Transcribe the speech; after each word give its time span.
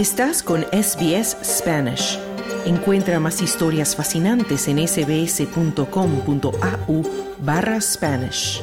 Estás 0.00 0.42
con 0.42 0.62
SBS 0.72 1.36
Spanish. 1.44 2.18
Encuentra 2.64 3.20
más 3.20 3.42
historias 3.42 3.94
fascinantes 3.94 4.66
en 4.66 4.78
sbs.com.au 4.88 5.82
barra 7.40 7.78
Spanish. 7.82 8.62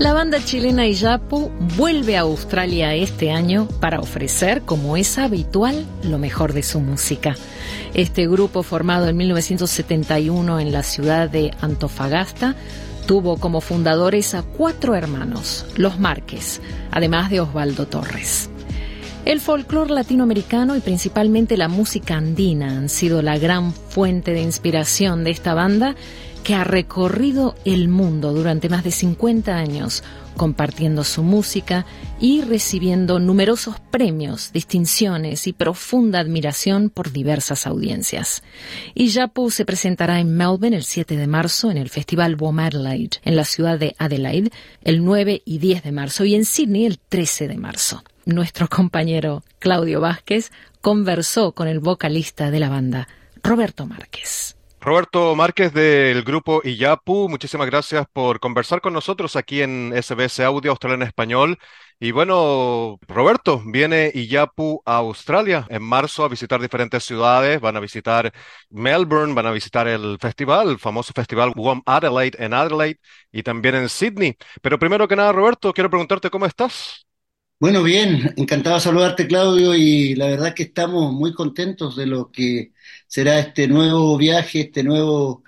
La 0.00 0.12
banda 0.12 0.44
chilena 0.44 0.84
Iyapu 0.88 1.52
vuelve 1.76 2.16
a 2.16 2.22
Australia 2.22 2.92
este 2.96 3.30
año 3.30 3.68
para 3.78 4.00
ofrecer, 4.00 4.62
como 4.62 4.96
es 4.96 5.16
habitual, 5.16 5.86
lo 6.02 6.18
mejor 6.18 6.54
de 6.54 6.64
su 6.64 6.80
música. 6.80 7.36
Este 7.96 8.28
grupo, 8.28 8.62
formado 8.62 9.08
en 9.08 9.16
1971 9.16 10.60
en 10.60 10.70
la 10.70 10.82
ciudad 10.82 11.30
de 11.30 11.52
Antofagasta, 11.62 12.54
tuvo 13.06 13.38
como 13.38 13.62
fundadores 13.62 14.34
a 14.34 14.42
cuatro 14.42 14.94
hermanos, 14.94 15.64
los 15.76 15.98
Márquez, 15.98 16.60
además 16.90 17.30
de 17.30 17.40
Osvaldo 17.40 17.86
Torres. 17.86 18.50
El 19.24 19.40
folclore 19.40 19.94
latinoamericano 19.94 20.76
y 20.76 20.80
principalmente 20.80 21.56
la 21.56 21.68
música 21.68 22.18
andina 22.18 22.76
han 22.76 22.90
sido 22.90 23.22
la 23.22 23.38
gran 23.38 23.72
fuente 23.72 24.32
de 24.32 24.42
inspiración 24.42 25.24
de 25.24 25.30
esta 25.30 25.54
banda 25.54 25.96
que 26.44 26.54
ha 26.54 26.64
recorrido 26.64 27.54
el 27.64 27.88
mundo 27.88 28.34
durante 28.34 28.68
más 28.68 28.84
de 28.84 28.90
50 28.90 29.56
años, 29.56 30.04
compartiendo 30.36 31.02
su 31.02 31.22
música 31.22 31.86
y 32.20 32.42
recibiendo 32.42 33.18
numerosos 33.18 33.80
premios, 33.90 34.52
distinciones 34.52 35.46
y 35.46 35.52
profunda 35.52 36.20
admiración 36.20 36.90
por 36.90 37.12
diversas 37.12 37.66
audiencias. 37.66 38.42
Y 38.94 39.08
Yapu 39.08 39.50
se 39.50 39.64
presentará 39.64 40.20
en 40.20 40.36
Melbourne 40.36 40.76
el 40.76 40.84
7 40.84 41.16
de 41.16 41.26
marzo 41.26 41.70
en 41.70 41.78
el 41.78 41.88
Festival 41.88 42.36
WOM 42.36 42.58
Adelaide, 42.60 43.18
en 43.24 43.36
la 43.36 43.44
ciudad 43.44 43.78
de 43.78 43.96
Adelaide, 43.98 44.50
el 44.82 45.04
9 45.04 45.42
y 45.44 45.58
10 45.58 45.82
de 45.82 45.92
marzo, 45.92 46.24
y 46.24 46.34
en 46.34 46.44
Sydney 46.44 46.86
el 46.86 46.98
13 46.98 47.48
de 47.48 47.56
marzo. 47.56 48.04
Nuestro 48.24 48.68
compañero 48.68 49.44
Claudio 49.58 50.00
Vázquez 50.00 50.50
conversó 50.80 51.52
con 51.52 51.68
el 51.68 51.80
vocalista 51.80 52.50
de 52.50 52.60
la 52.60 52.68
banda, 52.68 53.08
Roberto 53.42 53.86
Márquez. 53.86 54.55
Roberto 54.80 55.34
Márquez 55.34 55.72
del 55.72 56.22
grupo 56.22 56.60
Iyapu, 56.62 57.28
muchísimas 57.28 57.66
gracias 57.66 58.06
por 58.12 58.38
conversar 58.38 58.80
con 58.80 58.92
nosotros 58.92 59.34
aquí 59.34 59.60
en 59.62 59.92
SBS 59.92 60.40
Audio 60.40 60.70
Australia 60.70 60.94
en 60.94 61.02
Español. 61.02 61.58
Y 61.98 62.12
bueno, 62.12 62.98
Roberto, 63.08 63.62
viene 63.66 64.12
Iyapu 64.14 64.82
a 64.84 64.96
Australia 64.98 65.66
en 65.70 65.82
marzo 65.82 66.24
a 66.24 66.28
visitar 66.28 66.60
diferentes 66.60 67.02
ciudades, 67.04 67.60
van 67.60 67.76
a 67.76 67.80
visitar 67.80 68.32
Melbourne, 68.70 69.34
van 69.34 69.46
a 69.46 69.50
visitar 69.50 69.88
el 69.88 70.18
festival, 70.20 70.68
el 70.70 70.78
famoso 70.78 71.12
festival 71.14 71.52
WOM 71.56 71.82
Adelaide 71.86 72.36
en 72.44 72.54
Adelaide 72.54 73.00
y 73.32 73.42
también 73.42 73.74
en 73.74 73.88
Sydney. 73.88 74.36
Pero 74.62 74.78
primero 74.78 75.08
que 75.08 75.16
nada, 75.16 75.32
Roberto, 75.32 75.72
quiero 75.72 75.90
preguntarte 75.90 76.30
cómo 76.30 76.46
estás. 76.46 77.05
Bueno, 77.58 77.82
bien, 77.82 78.34
encantado 78.36 78.76
de 78.76 78.82
saludarte, 78.82 79.26
Claudio, 79.26 79.74
y 79.74 80.14
la 80.14 80.26
verdad 80.26 80.54
que 80.54 80.64
estamos 80.64 81.12
muy 81.12 81.32
contentos 81.32 81.96
de 81.96 82.04
lo 82.06 82.30
que 82.30 82.72
será 83.06 83.38
este 83.38 83.66
nuevo 83.66 84.16
viaje, 84.18 84.60
este 84.62 84.82
nuevo, 84.82 85.42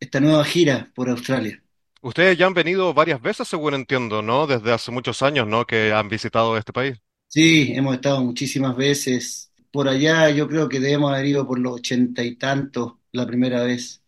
esta 0.00 0.18
nueva 0.20 0.44
gira 0.44 0.90
por 0.94 1.08
Australia. 1.08 1.62
Ustedes 2.00 2.38
ya 2.38 2.46
han 2.46 2.54
venido 2.54 2.94
varias 2.94 3.20
veces, 3.20 3.48
según 3.48 3.74
entiendo, 3.74 4.22
¿no? 4.22 4.46
Desde 4.46 4.72
hace 4.72 4.92
muchos 4.92 5.20
años, 5.22 5.48
¿no? 5.48 5.66
Que 5.66 5.92
han 5.92 6.08
visitado 6.08 6.56
este 6.56 6.72
país. 6.72 7.00
Sí, 7.28 7.72
hemos 7.74 7.94
estado 7.94 8.22
muchísimas 8.22 8.76
veces. 8.76 9.50
Por 9.70 9.88
allá 9.88 10.28
yo 10.30 10.46
creo 10.48 10.68
que 10.68 10.80
debemos 10.80 11.12
haber 11.12 11.26
ido 11.26 11.46
por 11.46 11.58
los 11.58 11.74
ochenta 11.74 12.22
y 12.22 12.36
tantos 12.36 12.94
la 13.12 13.26
primera 13.26 13.62
vez. 13.62 14.02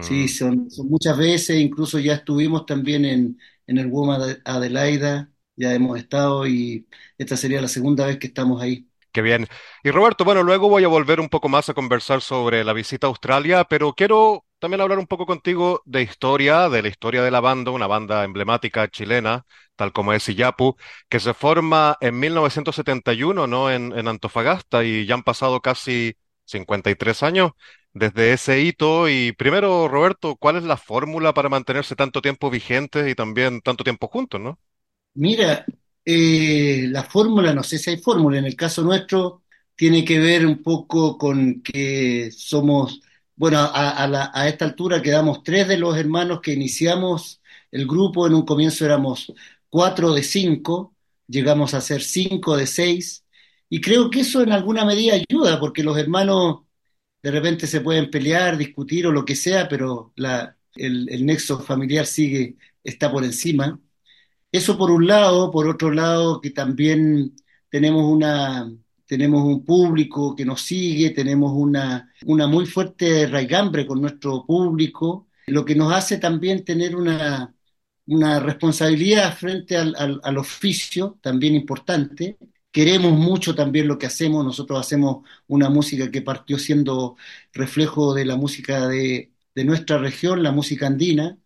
Sí, 0.00 0.28
Mm. 0.28 0.28
son, 0.28 0.70
son 0.70 0.88
muchas 0.88 1.18
veces, 1.18 1.58
incluso 1.60 1.98
ya 2.00 2.14
estuvimos 2.14 2.66
también 2.66 3.04
en, 3.06 3.40
en 3.66 3.78
el 3.78 3.88
WOM 3.88 4.10
Ade- 4.12 4.42
Adelaida, 4.44 5.32
ya 5.56 5.74
hemos 5.74 5.98
estado 5.98 6.46
y 6.46 6.86
esta 7.18 7.36
sería 7.36 7.60
la 7.62 7.68
segunda 7.68 8.06
vez 8.06 8.18
que 8.18 8.26
estamos 8.28 8.60
ahí. 8.62 8.88
Qué 9.12 9.22
bien. 9.22 9.46
Y 9.82 9.90
Roberto, 9.90 10.24
bueno, 10.24 10.42
luego 10.42 10.68
voy 10.68 10.84
a 10.84 10.88
volver 10.88 11.20
un 11.20 11.30
poco 11.30 11.48
más 11.48 11.68
a 11.70 11.74
conversar 11.74 12.20
sobre 12.20 12.64
la 12.64 12.74
visita 12.74 13.06
a 13.06 13.08
Australia, 13.10 13.64
pero 13.64 13.94
quiero 13.94 14.44
también 14.58 14.82
hablar 14.82 14.98
un 14.98 15.06
poco 15.06 15.24
contigo 15.24 15.80
de 15.86 16.02
historia, 16.02 16.68
de 16.68 16.82
la 16.82 16.88
historia 16.88 17.22
de 17.22 17.30
la 17.30 17.40
banda, 17.40 17.70
una 17.70 17.86
banda 17.86 18.24
emblemática 18.24 18.88
chilena, 18.88 19.46
tal 19.74 19.92
como 19.94 20.12
es 20.12 20.28
Iyapu, 20.28 20.76
que 21.08 21.18
se 21.18 21.32
forma 21.32 21.96
en 22.02 22.18
1971, 22.20 23.46
¿no? 23.46 23.70
En, 23.70 23.92
en 23.98 24.06
Antofagasta 24.06 24.84
y 24.84 25.06
ya 25.06 25.14
han 25.14 25.22
pasado 25.22 25.62
casi 25.62 26.14
53 26.44 27.22
años 27.22 27.52
desde 27.94 28.34
ese 28.34 28.60
hito. 28.60 29.08
Y 29.08 29.32
primero, 29.32 29.88
Roberto, 29.88 30.36
¿cuál 30.36 30.56
es 30.56 30.64
la 30.64 30.76
fórmula 30.76 31.32
para 31.32 31.48
mantenerse 31.48 31.96
tanto 31.96 32.20
tiempo 32.20 32.50
vigentes 32.50 33.08
y 33.10 33.14
también 33.14 33.62
tanto 33.62 33.82
tiempo 33.82 34.08
juntos, 34.08 34.40
¿no? 34.42 34.58
Mira, 35.16 35.64
eh, 36.04 36.86
la 36.90 37.02
fórmula, 37.04 37.54
no 37.54 37.62
sé 37.62 37.78
si 37.78 37.90
hay 37.90 37.96
fórmula, 37.98 38.38
en 38.38 38.44
el 38.46 38.54
caso 38.56 38.82
nuestro 38.82 39.42
tiene 39.74 40.04
que 40.04 40.18
ver 40.18 40.44
un 40.46 40.62
poco 40.62 41.16
con 41.18 41.62
que 41.62 42.30
somos, 42.32 43.00
bueno, 43.34 43.58
a, 43.60 44.06
la- 44.08 44.30
a 44.34 44.48
esta 44.48 44.64
altura 44.66 45.00
quedamos 45.02 45.42
tres 45.42 45.68
de 45.68 45.78
los 45.78 45.96
hermanos 45.96 46.40
que 46.42 46.52
iniciamos 46.52 47.40
el 47.70 47.86
grupo, 47.86 48.26
en 48.26 48.34
un 48.34 48.44
comienzo 48.46 48.84
éramos 48.84 49.32
cuatro 49.70 50.12
de 50.14 50.22
cinco, 50.22 50.94
llegamos 51.26 51.72
a 51.74 51.80
ser 51.80 52.02
cinco 52.02 52.56
de 52.56 52.66
seis, 52.66 53.24
y 53.70 53.80
creo 53.80 54.10
que 54.10 54.20
eso 54.20 54.42
en 54.42 54.52
alguna 54.52 54.84
medida 54.84 55.14
ayuda, 55.14 55.58
porque 55.60 55.82
los 55.82 55.96
hermanos 55.98 56.60
de 57.22 57.30
repente 57.32 57.66
se 57.68 57.80
pueden 57.82 58.10
pelear, 58.10 58.56
discutir 58.58 59.06
o 59.06 59.12
lo 59.12 59.24
que 59.24 59.36
sea, 59.36 59.68
pero 59.68 60.12
la, 60.16 60.56
el 60.76 61.26
nexo 61.26 61.60
familiar 61.60 62.06
sigue, 62.06 62.56
está 62.84 63.10
por 63.12 63.24
encima. 63.24 63.80
Eso 64.56 64.78
por 64.78 64.90
un 64.90 65.06
lado, 65.06 65.50
por 65.50 65.68
otro 65.68 65.90
lado, 65.90 66.40
que 66.40 66.50
también 66.50 67.34
tenemos 67.68 68.04
una, 68.04 68.72
tenemos 69.06 69.42
un 69.44 69.64
público 69.64 70.34
que 70.34 70.44
nos 70.46 70.62
sigue, 70.62 71.10
tenemos 71.10 71.52
una, 71.54 72.10
una 72.26 72.46
muy 72.46 72.64
fuerte 72.66 73.26
raigambre 73.26 73.86
con 73.86 74.00
nuestro 74.00 74.44
público, 74.46 75.28
lo 75.46 75.64
que 75.64 75.74
nos 75.74 75.92
hace 75.92 76.18
también 76.18 76.64
tener 76.64 76.96
una, 76.96 77.54
una 78.06 78.40
responsabilidad 78.40 79.36
frente 79.36 79.76
al, 79.76 79.94
al, 79.98 80.20
al 80.22 80.38
oficio, 80.38 81.18
también 81.22 81.54
importante. 81.54 82.38
Queremos 82.70 83.12
mucho 83.12 83.54
también 83.54 83.88
lo 83.88 83.98
que 83.98 84.06
hacemos, 84.06 84.44
nosotros 84.44 84.78
hacemos 84.80 85.26
una 85.48 85.68
música 85.70 86.10
que 86.10 86.22
partió 86.22 86.58
siendo 86.58 87.16
reflejo 87.52 88.14
de 88.14 88.24
la 88.26 88.36
música 88.36 88.86
de, 88.88 89.32
de 89.54 89.64
nuestra 89.64 89.98
región, 89.98 90.42
la 90.42 90.52
música 90.52 90.86
andina, 90.86 91.38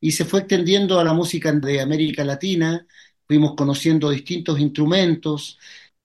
y 0.00 0.12
se 0.12 0.24
fue 0.24 0.40
extendiendo 0.40 0.98
a 1.00 1.04
la 1.04 1.12
música 1.14 1.52
de 1.52 1.80
América 1.80 2.24
Latina, 2.24 2.86
fuimos 3.26 3.54
conociendo 3.56 4.10
distintos 4.10 4.58
instrumentos, 4.60 5.58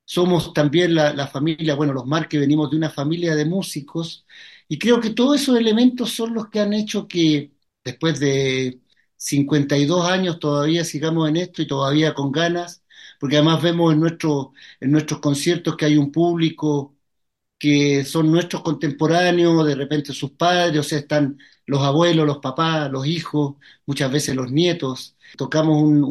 somos 0.06 0.54
también 0.54 0.96
la, 0.96 1.28
familia, 1.28 1.76
bueno, 1.76 1.94
los 1.94 2.06
Marques 2.06 2.40
venimos 2.40 2.70
de 2.72 2.78
una 2.78 2.90
familia 2.90 3.36
de 3.36 3.46
músicos, 3.46 4.26
y 4.68 4.78
creo 4.80 5.00
que 5.02 5.12
todos 5.12 5.42
esos 5.42 5.58
elementos 5.58 6.12
son 6.12 6.34
los 6.34 6.50
que 6.50 6.60
han 6.60 6.74
hecho 6.74 7.08
que 7.08 7.54
después 7.84 8.20
de 8.20 8.82
52 9.18 10.06
años 10.10 10.40
todavía 10.40 10.84
sigamos 10.86 11.30
en 11.30 11.38
esto 11.38 11.62
y 11.62 11.68
todavía 11.68 12.14
con 12.14 12.32
ganas, 12.32 12.84
porque 13.20 13.38
además 13.38 13.62
vemos 13.62 13.94
en, 13.94 14.00
nuestro, 14.00 14.54
en 14.80 14.92
nuestros 14.92 15.20
conciertos 15.20 15.78
que 15.78 15.86
hay 15.86 15.98
un 15.98 16.12
público 16.12 16.96
que 17.58 18.04
son 18.06 18.32
nuestros 18.32 18.64
contemporáneos, 18.64 19.66
de 19.68 19.76
repente 19.76 20.14
sus 20.14 20.32
padres, 20.32 20.80
o 20.80 20.84
sea, 20.84 21.00
están 21.00 21.38
los 21.72 21.82
abuelos, 21.84 22.28
los 22.28 22.40
papás, 22.40 22.92
los 22.92 23.08
hijos, 23.08 23.56
muchas 23.86 24.12
veces 24.12 24.36
los 24.36 24.52
nietos. 24.52 25.16
Tocamos 25.38 25.82
un, 25.82 26.04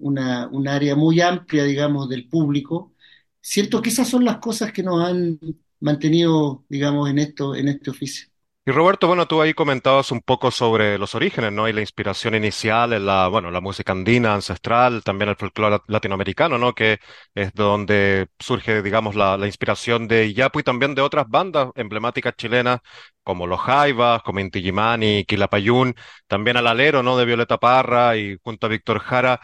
un, 0.00 0.68
área 0.68 0.96
muy 0.96 1.20
amplia, 1.20 1.64
digamos, 1.64 2.08
del 2.08 2.28
público. 2.28 2.92
Siento 3.40 3.80
que 3.82 3.90
esas 3.90 4.08
son 4.08 4.24
las 4.24 4.38
cosas 4.38 4.72
que 4.72 4.82
nos 4.82 5.04
han 5.04 5.38
mantenido, 5.80 6.64
digamos, 6.68 7.08
en 7.10 7.18
esto, 7.20 7.54
en 7.54 7.68
este 7.68 7.90
oficio. 7.90 8.28
Y 8.68 8.72
Roberto, 8.72 9.06
bueno, 9.06 9.28
tú 9.28 9.40
ahí 9.40 9.54
comentabas 9.54 10.10
un 10.10 10.20
poco 10.22 10.50
sobre 10.50 10.98
los 10.98 11.14
orígenes, 11.14 11.52
¿no? 11.52 11.68
Y 11.68 11.72
la 11.72 11.80
inspiración 11.82 12.34
inicial 12.34 12.92
en 12.94 13.06
la, 13.06 13.28
bueno, 13.28 13.48
la 13.52 13.60
música 13.60 13.92
andina, 13.92 14.34
ancestral, 14.34 15.04
también 15.04 15.28
el 15.28 15.36
folclore 15.36 15.78
latinoamericano, 15.86 16.58
¿no? 16.58 16.74
Que 16.74 16.98
es 17.32 17.54
donde 17.54 18.26
surge, 18.40 18.82
digamos, 18.82 19.14
la, 19.14 19.38
inspiración 19.46 20.08
de 20.08 20.26
Iyapu 20.26 20.58
y 20.58 20.62
también 20.64 20.96
de 20.96 21.02
otras 21.02 21.28
bandas 21.28 21.68
emblemáticas 21.76 22.34
chilenas, 22.36 22.80
como 23.22 23.46
Los 23.46 23.60
Jaivas, 23.60 24.22
como 24.24 24.40
Inti 24.40 24.58
Illimani, 24.58 25.24
Quilapayún, 25.24 25.94
también 26.26 26.56
al 26.56 26.66
Alero, 26.66 27.04
¿no? 27.04 27.16
De 27.16 27.24
Violeta 27.24 27.58
Parra 27.58 28.16
y 28.16 28.36
junto 28.42 28.66
a 28.66 28.68
Víctor 28.70 28.98
Jara. 28.98 29.40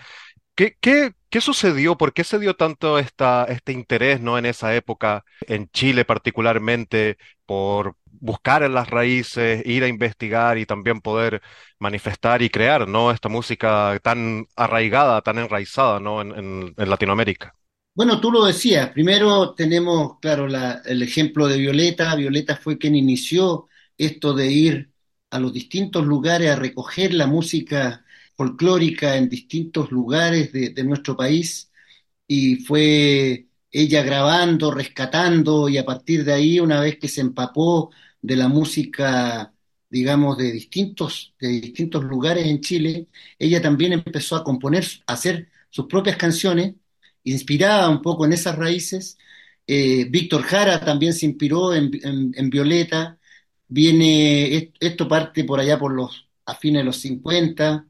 ¿Qué, 0.56 0.76
qué, 0.80 1.12
qué 1.32 1.40
sucedió? 1.40 1.96
¿Por 1.96 2.12
qué 2.12 2.24
se 2.24 2.38
dio 2.38 2.54
tanto 2.54 2.98
este 2.98 3.72
interés, 3.72 4.20
¿no? 4.20 4.36
En 4.36 4.44
esa 4.46 4.74
época, 4.76 5.24
en 5.48 5.70
Chile 5.72 6.04
particularmente, 6.04 7.16
por 7.46 7.96
buscar 8.04 8.62
en 8.62 8.74
las 8.74 8.90
raíces, 8.90 9.62
ir 9.66 9.82
a 9.82 9.88
investigar 9.88 10.58
y 10.58 10.66
también 10.66 11.00
poder 11.00 11.40
manifestar 11.78 12.42
y 12.42 12.50
crear, 12.50 12.86
¿no? 12.86 13.10
Esta 13.10 13.30
música 13.30 13.98
tan 14.02 14.46
arraigada, 14.56 15.22
tan 15.22 15.38
enraizada, 15.38 16.00
¿no? 16.00 16.20
En, 16.20 16.74
Latinoamérica. 16.76 17.54
Bueno, 17.94 18.20
tú 18.20 18.30
lo 18.30 18.44
decías, 18.44 18.90
primero 18.90 19.54
tenemos, 19.54 20.18
claro, 20.20 20.46
la- 20.46 20.82
el 20.84 21.02
ejemplo 21.02 21.48
de 21.48 21.56
Violeta. 21.58 22.14
Violeta 22.14 22.56
fue 22.56 22.76
quien 22.76 22.94
inició 22.94 23.68
esto 23.96 24.34
de 24.34 24.50
ir 24.52 24.90
a 25.30 25.38
los 25.38 25.52
distintos 25.52 26.04
lugares 26.04 26.50
a 26.50 26.56
recoger 26.56 27.14
la 27.14 27.26
música 27.26 28.01
folclórica 28.36 29.16
en 29.16 29.28
distintos 29.28 29.90
lugares 29.90 30.52
de, 30.52 30.70
nuestro 30.84 31.16
país 31.16 31.70
y 32.26 32.56
fue 32.56 33.48
ella 33.70 34.02
grabando, 34.02 34.70
rescatando 34.72 35.68
y 35.68 35.78
a 35.78 35.84
partir 35.84 36.24
de 36.24 36.32
ahí, 36.34 36.60
una 36.60 36.80
vez 36.80 36.98
que 36.98 37.08
se 37.08 37.20
empapó 37.22 37.90
de 38.20 38.36
la 38.36 38.48
música, 38.48 39.54
digamos, 39.90 40.38
de 40.38 40.52
distintos, 40.52 41.34
de 41.40 41.48
distintos 41.60 42.04
lugares 42.04 42.46
en 42.46 42.60
Chile, 42.60 43.08
ella 43.38 43.60
también 43.62 43.92
empezó 43.92 44.36
a 44.36 44.44
componer, 44.44 44.84
a 45.06 45.14
hacer 45.14 45.48
sus 45.70 45.86
propias 45.86 46.16
canciones, 46.16 46.74
inspirada 47.24 47.88
un 47.88 48.02
poco 48.02 48.24
en 48.26 48.32
esas 48.32 48.56
raíces. 48.56 49.18
Eh, 49.66 50.06
Víctor 50.10 50.42
Jara 50.42 50.80
también 50.84 51.12
se 51.14 51.26
inspiró 51.26 51.74
en, 51.74 51.90
en- 52.02 52.50
Violeta. 52.50 53.18
Viene, 53.68 54.54
est- 54.56 54.76
esto 54.80 55.08
parte 55.08 55.44
por 55.44 55.60
allá 55.60 55.78
por 55.78 55.92
los, 55.92 56.28
a 56.46 56.54
fines 56.54 56.80
de 56.80 56.84
los 56.84 56.96
50 56.98 57.86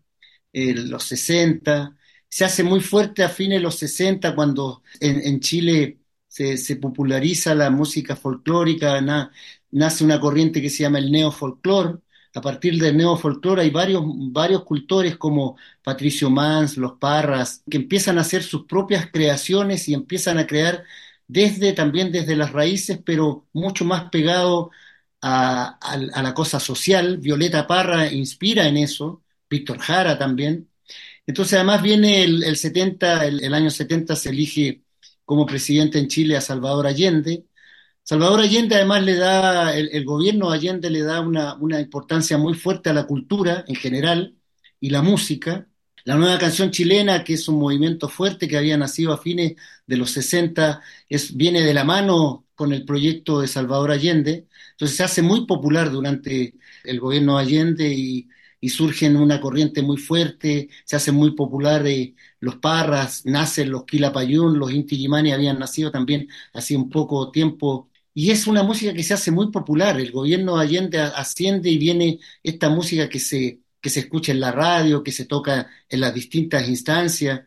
eh, 0.53 0.75
los 0.75 1.05
60, 1.05 1.97
se 2.29 2.45
hace 2.45 2.63
muy 2.65 2.81
fuerte 2.81 3.23
a 3.25 3.29
fines 3.29 3.59
de 3.59 3.63
los 3.63 3.77
60 3.77 4.35
cuando 4.35 4.83
en, 5.01 5.21
en 5.27 5.41
Chile 5.41 5.99
se, 6.29 6.57
se 6.57 6.77
populariza 6.77 7.55
la 7.55 7.71
música 7.71 8.17
folclórica, 8.17 9.01
na- 9.01 9.31
nace 9.71 10.05
una 10.05 10.21
corriente 10.21 10.63
que 10.63 10.71
se 10.71 10.83
llama 10.85 10.99
el 10.99 11.11
neofolclor. 11.11 12.03
A 12.35 12.41
partir 12.41 12.81
del 12.81 12.97
neofolclor 12.97 13.61
hay 13.61 13.69
varios, 13.71 14.03
varios 14.07 14.65
cultores 14.65 15.17
como 15.19 15.57
Patricio 15.83 16.31
Mans, 16.31 16.79
Los 16.79 16.93
Parras, 16.99 17.63
que 17.71 17.77
empiezan 17.77 18.17
a 18.19 18.23
hacer 18.23 18.43
sus 18.43 18.65
propias 18.67 19.11
creaciones 19.13 19.87
y 19.89 19.95
empiezan 19.95 20.39
a 20.39 20.47
crear 20.47 20.85
desde 21.29 21.73
también 21.73 22.11
desde 22.13 22.37
las 22.37 22.53
raíces, 22.53 22.99
pero 23.05 23.47
mucho 23.53 23.85
más 23.85 24.11
pegado 24.11 24.71
a, 25.21 25.79
a- 25.81 25.93
a 26.15 26.23
la 26.23 26.35
cosa 26.35 26.61
social. 26.61 27.19
Violeta 27.19 27.67
Parra 27.67 28.11
inspira 28.13 28.67
en 28.69 28.77
eso, 28.79 29.23
Víctor 29.53 29.79
Jara 29.79 30.19
también. 30.19 30.69
Entonces, 31.27 31.55
además 31.55 31.83
viene 31.83 32.25
el, 32.25 32.43
el 32.43 32.57
70, 32.57 33.27
el, 33.27 33.55
año 33.55 33.71
70 33.71 34.17
se 34.17 34.31
elige 34.31 34.83
como 35.25 35.47
presidente 35.47 35.99
en 35.99 36.09
Chile 36.09 36.37
a 36.37 36.41
Salvador 36.41 36.87
Allende. 36.87 37.45
Salvador 38.03 38.41
Allende 38.41 38.77
además 38.77 39.05
le 39.05 39.17
da, 39.17 39.77
el, 39.77 40.05
gobierno 40.05 40.51
de 40.51 40.57
Allende 40.57 40.91
le 40.91 41.03
da 41.03 41.21
una, 41.21 41.55
una 41.57 41.81
importancia 41.81 42.39
muy 42.39 42.55
fuerte 42.55 42.91
a 42.91 42.95
la 42.95 43.07
cultura 43.07 43.65
en 43.69 43.77
general 43.77 44.35
y 44.81 44.91
la 44.91 45.03
música. 45.03 45.69
La 46.05 46.17
nueva 46.17 46.39
canción 46.39 46.71
chilena, 46.73 47.23
que 47.23 47.35
es 47.35 47.47
un 47.49 47.59
movimiento 47.61 48.09
fuerte 48.09 48.49
que 48.49 48.57
había 48.57 48.77
nacido 48.77 49.13
a 49.13 49.19
fines 49.19 49.55
de 49.87 49.97
los 49.97 50.11
60, 50.13 50.81
es, 51.09 51.37
viene 51.37 51.61
de 51.63 51.75
la 51.75 51.85
mano 51.85 52.47
con 52.55 52.73
el 52.73 52.85
proyecto 52.85 53.41
de 53.41 53.49
Salvador 53.49 53.93
Allende. 53.93 54.49
Entonces 54.73 54.97
se 54.97 55.05
hace 55.05 55.23
muy 55.23 55.47
popular 55.47 55.91
durante 55.93 56.55
el 56.85 56.99
gobierno 57.01 57.37
de 57.37 57.43
Allende 57.43 57.89
y, 57.95 58.29
y 58.63 58.71
surge 58.71 59.07
en 59.07 59.17
una 59.19 59.41
corriente 59.43 59.83
muy 59.83 59.99
fuerte, 59.99 60.71
se 60.87 60.97
hace 60.97 61.13
muy 61.13 61.33
popular 61.35 61.87
eh, 61.89 62.15
los 62.41 62.57
Parras, 62.59 63.27
nacen 63.27 63.71
los 63.73 63.85
Quilapayún, 63.85 64.59
los 64.59 64.73
Inti 64.73 65.07
habían 65.33 65.59
nacido 65.59 65.91
también 65.91 66.29
hace 66.55 66.77
un 66.77 66.89
poco 66.91 67.31
tiempo 67.33 67.91
y 68.15 68.31
es 68.31 68.47
una 68.47 68.63
música 68.63 68.95
que 68.95 69.03
se 69.03 69.15
hace 69.15 69.31
muy 69.33 69.51
popular. 69.51 70.01
El 70.01 70.13
gobierno 70.13 70.57
de 70.57 70.63
Allende 70.65 71.01
asciende 71.01 71.71
y 71.71 71.79
viene 71.79 72.21
esta 72.43 72.69
música 72.71 73.09
que 73.09 73.19
se, 73.21 73.63
que 73.81 73.91
se 73.91 74.01
escucha 74.01 74.33
en 74.33 74.41
la 74.41 74.53
radio, 74.53 75.03
que 75.03 75.13
se 75.13 75.27
toca 75.27 75.69
en 75.89 76.01
las 76.01 76.15
distintas 76.15 76.69
instancias. 76.69 77.43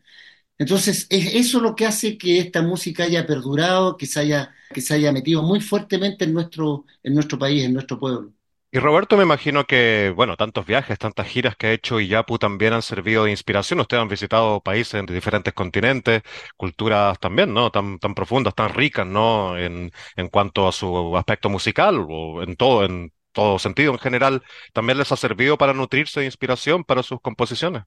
Entonces, 0.57 1.07
es 1.09 1.35
eso 1.35 1.59
lo 1.61 1.75
que 1.75 1.85
hace 1.85 2.17
que 2.17 2.39
esta 2.39 2.61
música 2.61 3.03
haya 3.05 3.27
perdurado, 3.27 3.97
que 3.97 4.05
se 4.07 4.19
haya, 4.21 4.53
que 4.71 4.81
se 4.81 4.93
haya 4.95 5.11
metido 5.11 5.43
muy 5.43 5.61
fuertemente 5.61 6.25
en 6.25 6.33
nuestro, 6.33 6.85
en 7.03 7.13
nuestro 7.15 7.39
país, 7.39 7.63
en 7.65 7.73
nuestro 7.73 7.99
pueblo. 7.99 8.33
Y 8.71 8.79
Roberto, 8.79 9.15
me 9.15 9.23
imagino 9.23 9.65
que, 9.65 10.11
bueno, 10.15 10.35
tantos 10.35 10.65
viajes, 10.65 10.99
tantas 10.99 11.27
giras 11.27 11.55
que 11.55 11.67
ha 11.67 11.71
hecho 11.71 11.99
Iyapu 12.01 12.37
también 12.37 12.73
han 12.73 12.81
servido 12.81 13.23
de 13.23 13.31
inspiración. 13.31 13.79
Ustedes 13.79 14.01
han 14.01 14.09
visitado 14.09 14.61
países 14.61 14.95
en 14.95 15.05
diferentes 15.05 15.53
continentes, 15.53 16.23
culturas 16.57 17.17
también, 17.19 17.53
¿no? 17.53 17.71
Tan, 17.71 17.99
tan 17.99 18.13
profundas, 18.13 18.53
tan 18.53 18.73
ricas, 18.73 19.07
¿no? 19.07 19.57
En, 19.57 19.91
en 20.17 20.27
cuanto 20.29 20.67
a 20.67 20.73
su 20.73 21.15
aspecto 21.17 21.49
musical 21.49 22.05
o 22.09 22.43
en 22.43 22.57
todo, 22.57 22.83
en 22.83 23.13
todo 23.31 23.59
sentido 23.59 23.93
en 23.93 23.99
general. 23.99 24.43
¿También 24.73 24.97
les 24.97 25.11
ha 25.11 25.15
servido 25.17 25.57
para 25.57 25.73
nutrirse 25.73 26.19
de 26.19 26.25
inspiración 26.25 26.83
para 26.83 27.01
sus 27.03 27.21
composiciones? 27.21 27.83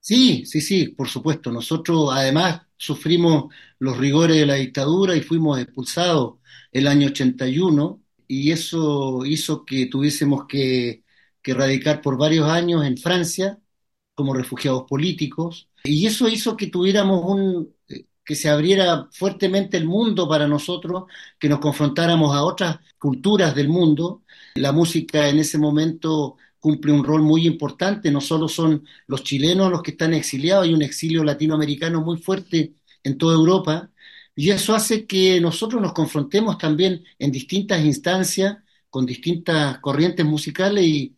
Sí, 0.00 0.44
sí, 0.46 0.60
sí, 0.60 0.88
por 0.88 1.08
supuesto. 1.08 1.52
Nosotros 1.52 2.10
además 2.12 2.62
sufrimos 2.76 3.54
los 3.78 3.96
rigores 3.98 4.36
de 4.36 4.46
la 4.46 4.54
dictadura 4.56 5.14
y 5.16 5.20
fuimos 5.22 5.60
expulsados 5.60 6.38
el 6.72 6.88
año 6.88 7.08
81 7.08 8.02
y 8.32 8.50
eso 8.50 9.26
hizo 9.26 9.62
que 9.66 9.86
tuviésemos 9.86 10.46
que, 10.46 11.04
que 11.42 11.52
radicar 11.52 12.00
por 12.00 12.16
varios 12.16 12.48
años 12.48 12.82
en 12.86 12.96
Francia 12.96 13.58
como 14.14 14.32
refugiados 14.32 14.84
políticos. 14.88 15.68
Y 15.84 16.06
eso 16.06 16.28
hizo 16.28 16.56
que 16.56 16.68
tuviéramos 16.68 17.22
un, 17.26 17.74
que 18.24 18.34
se 18.34 18.48
abriera 18.48 19.06
fuertemente 19.12 19.76
el 19.76 19.84
mundo 19.84 20.26
para 20.26 20.48
nosotros, 20.48 21.04
que 21.38 21.50
nos 21.50 21.58
confrontáramos 21.58 22.34
a 22.34 22.42
otras 22.44 22.78
culturas 22.98 23.54
del 23.54 23.68
mundo. 23.68 24.22
La 24.54 24.72
música 24.72 25.28
en 25.28 25.38
ese 25.38 25.58
momento 25.58 26.36
cumple 26.58 26.92
un 26.92 27.04
rol 27.04 27.20
muy 27.20 27.46
importante, 27.46 28.10
no 28.10 28.22
solo 28.22 28.48
son 28.48 28.86
los 29.08 29.24
chilenos 29.24 29.70
los 29.70 29.82
que 29.82 29.90
están 29.90 30.14
exiliados, 30.14 30.64
hay 30.64 30.72
un 30.72 30.80
exilio 30.80 31.22
latinoamericano 31.22 32.00
muy 32.00 32.16
fuerte 32.16 32.76
en 33.02 33.18
toda 33.18 33.34
Europa, 33.34 33.90
y 34.34 34.50
eso 34.50 34.74
hace 34.74 35.06
que 35.06 35.40
nosotros 35.40 35.80
nos 35.82 35.92
confrontemos 35.92 36.58
también 36.58 37.04
en 37.18 37.32
distintas 37.32 37.84
instancias, 37.84 38.58
con 38.90 39.06
distintas 39.06 39.78
corrientes 39.80 40.24
musicales, 40.26 40.84
y, 40.84 41.16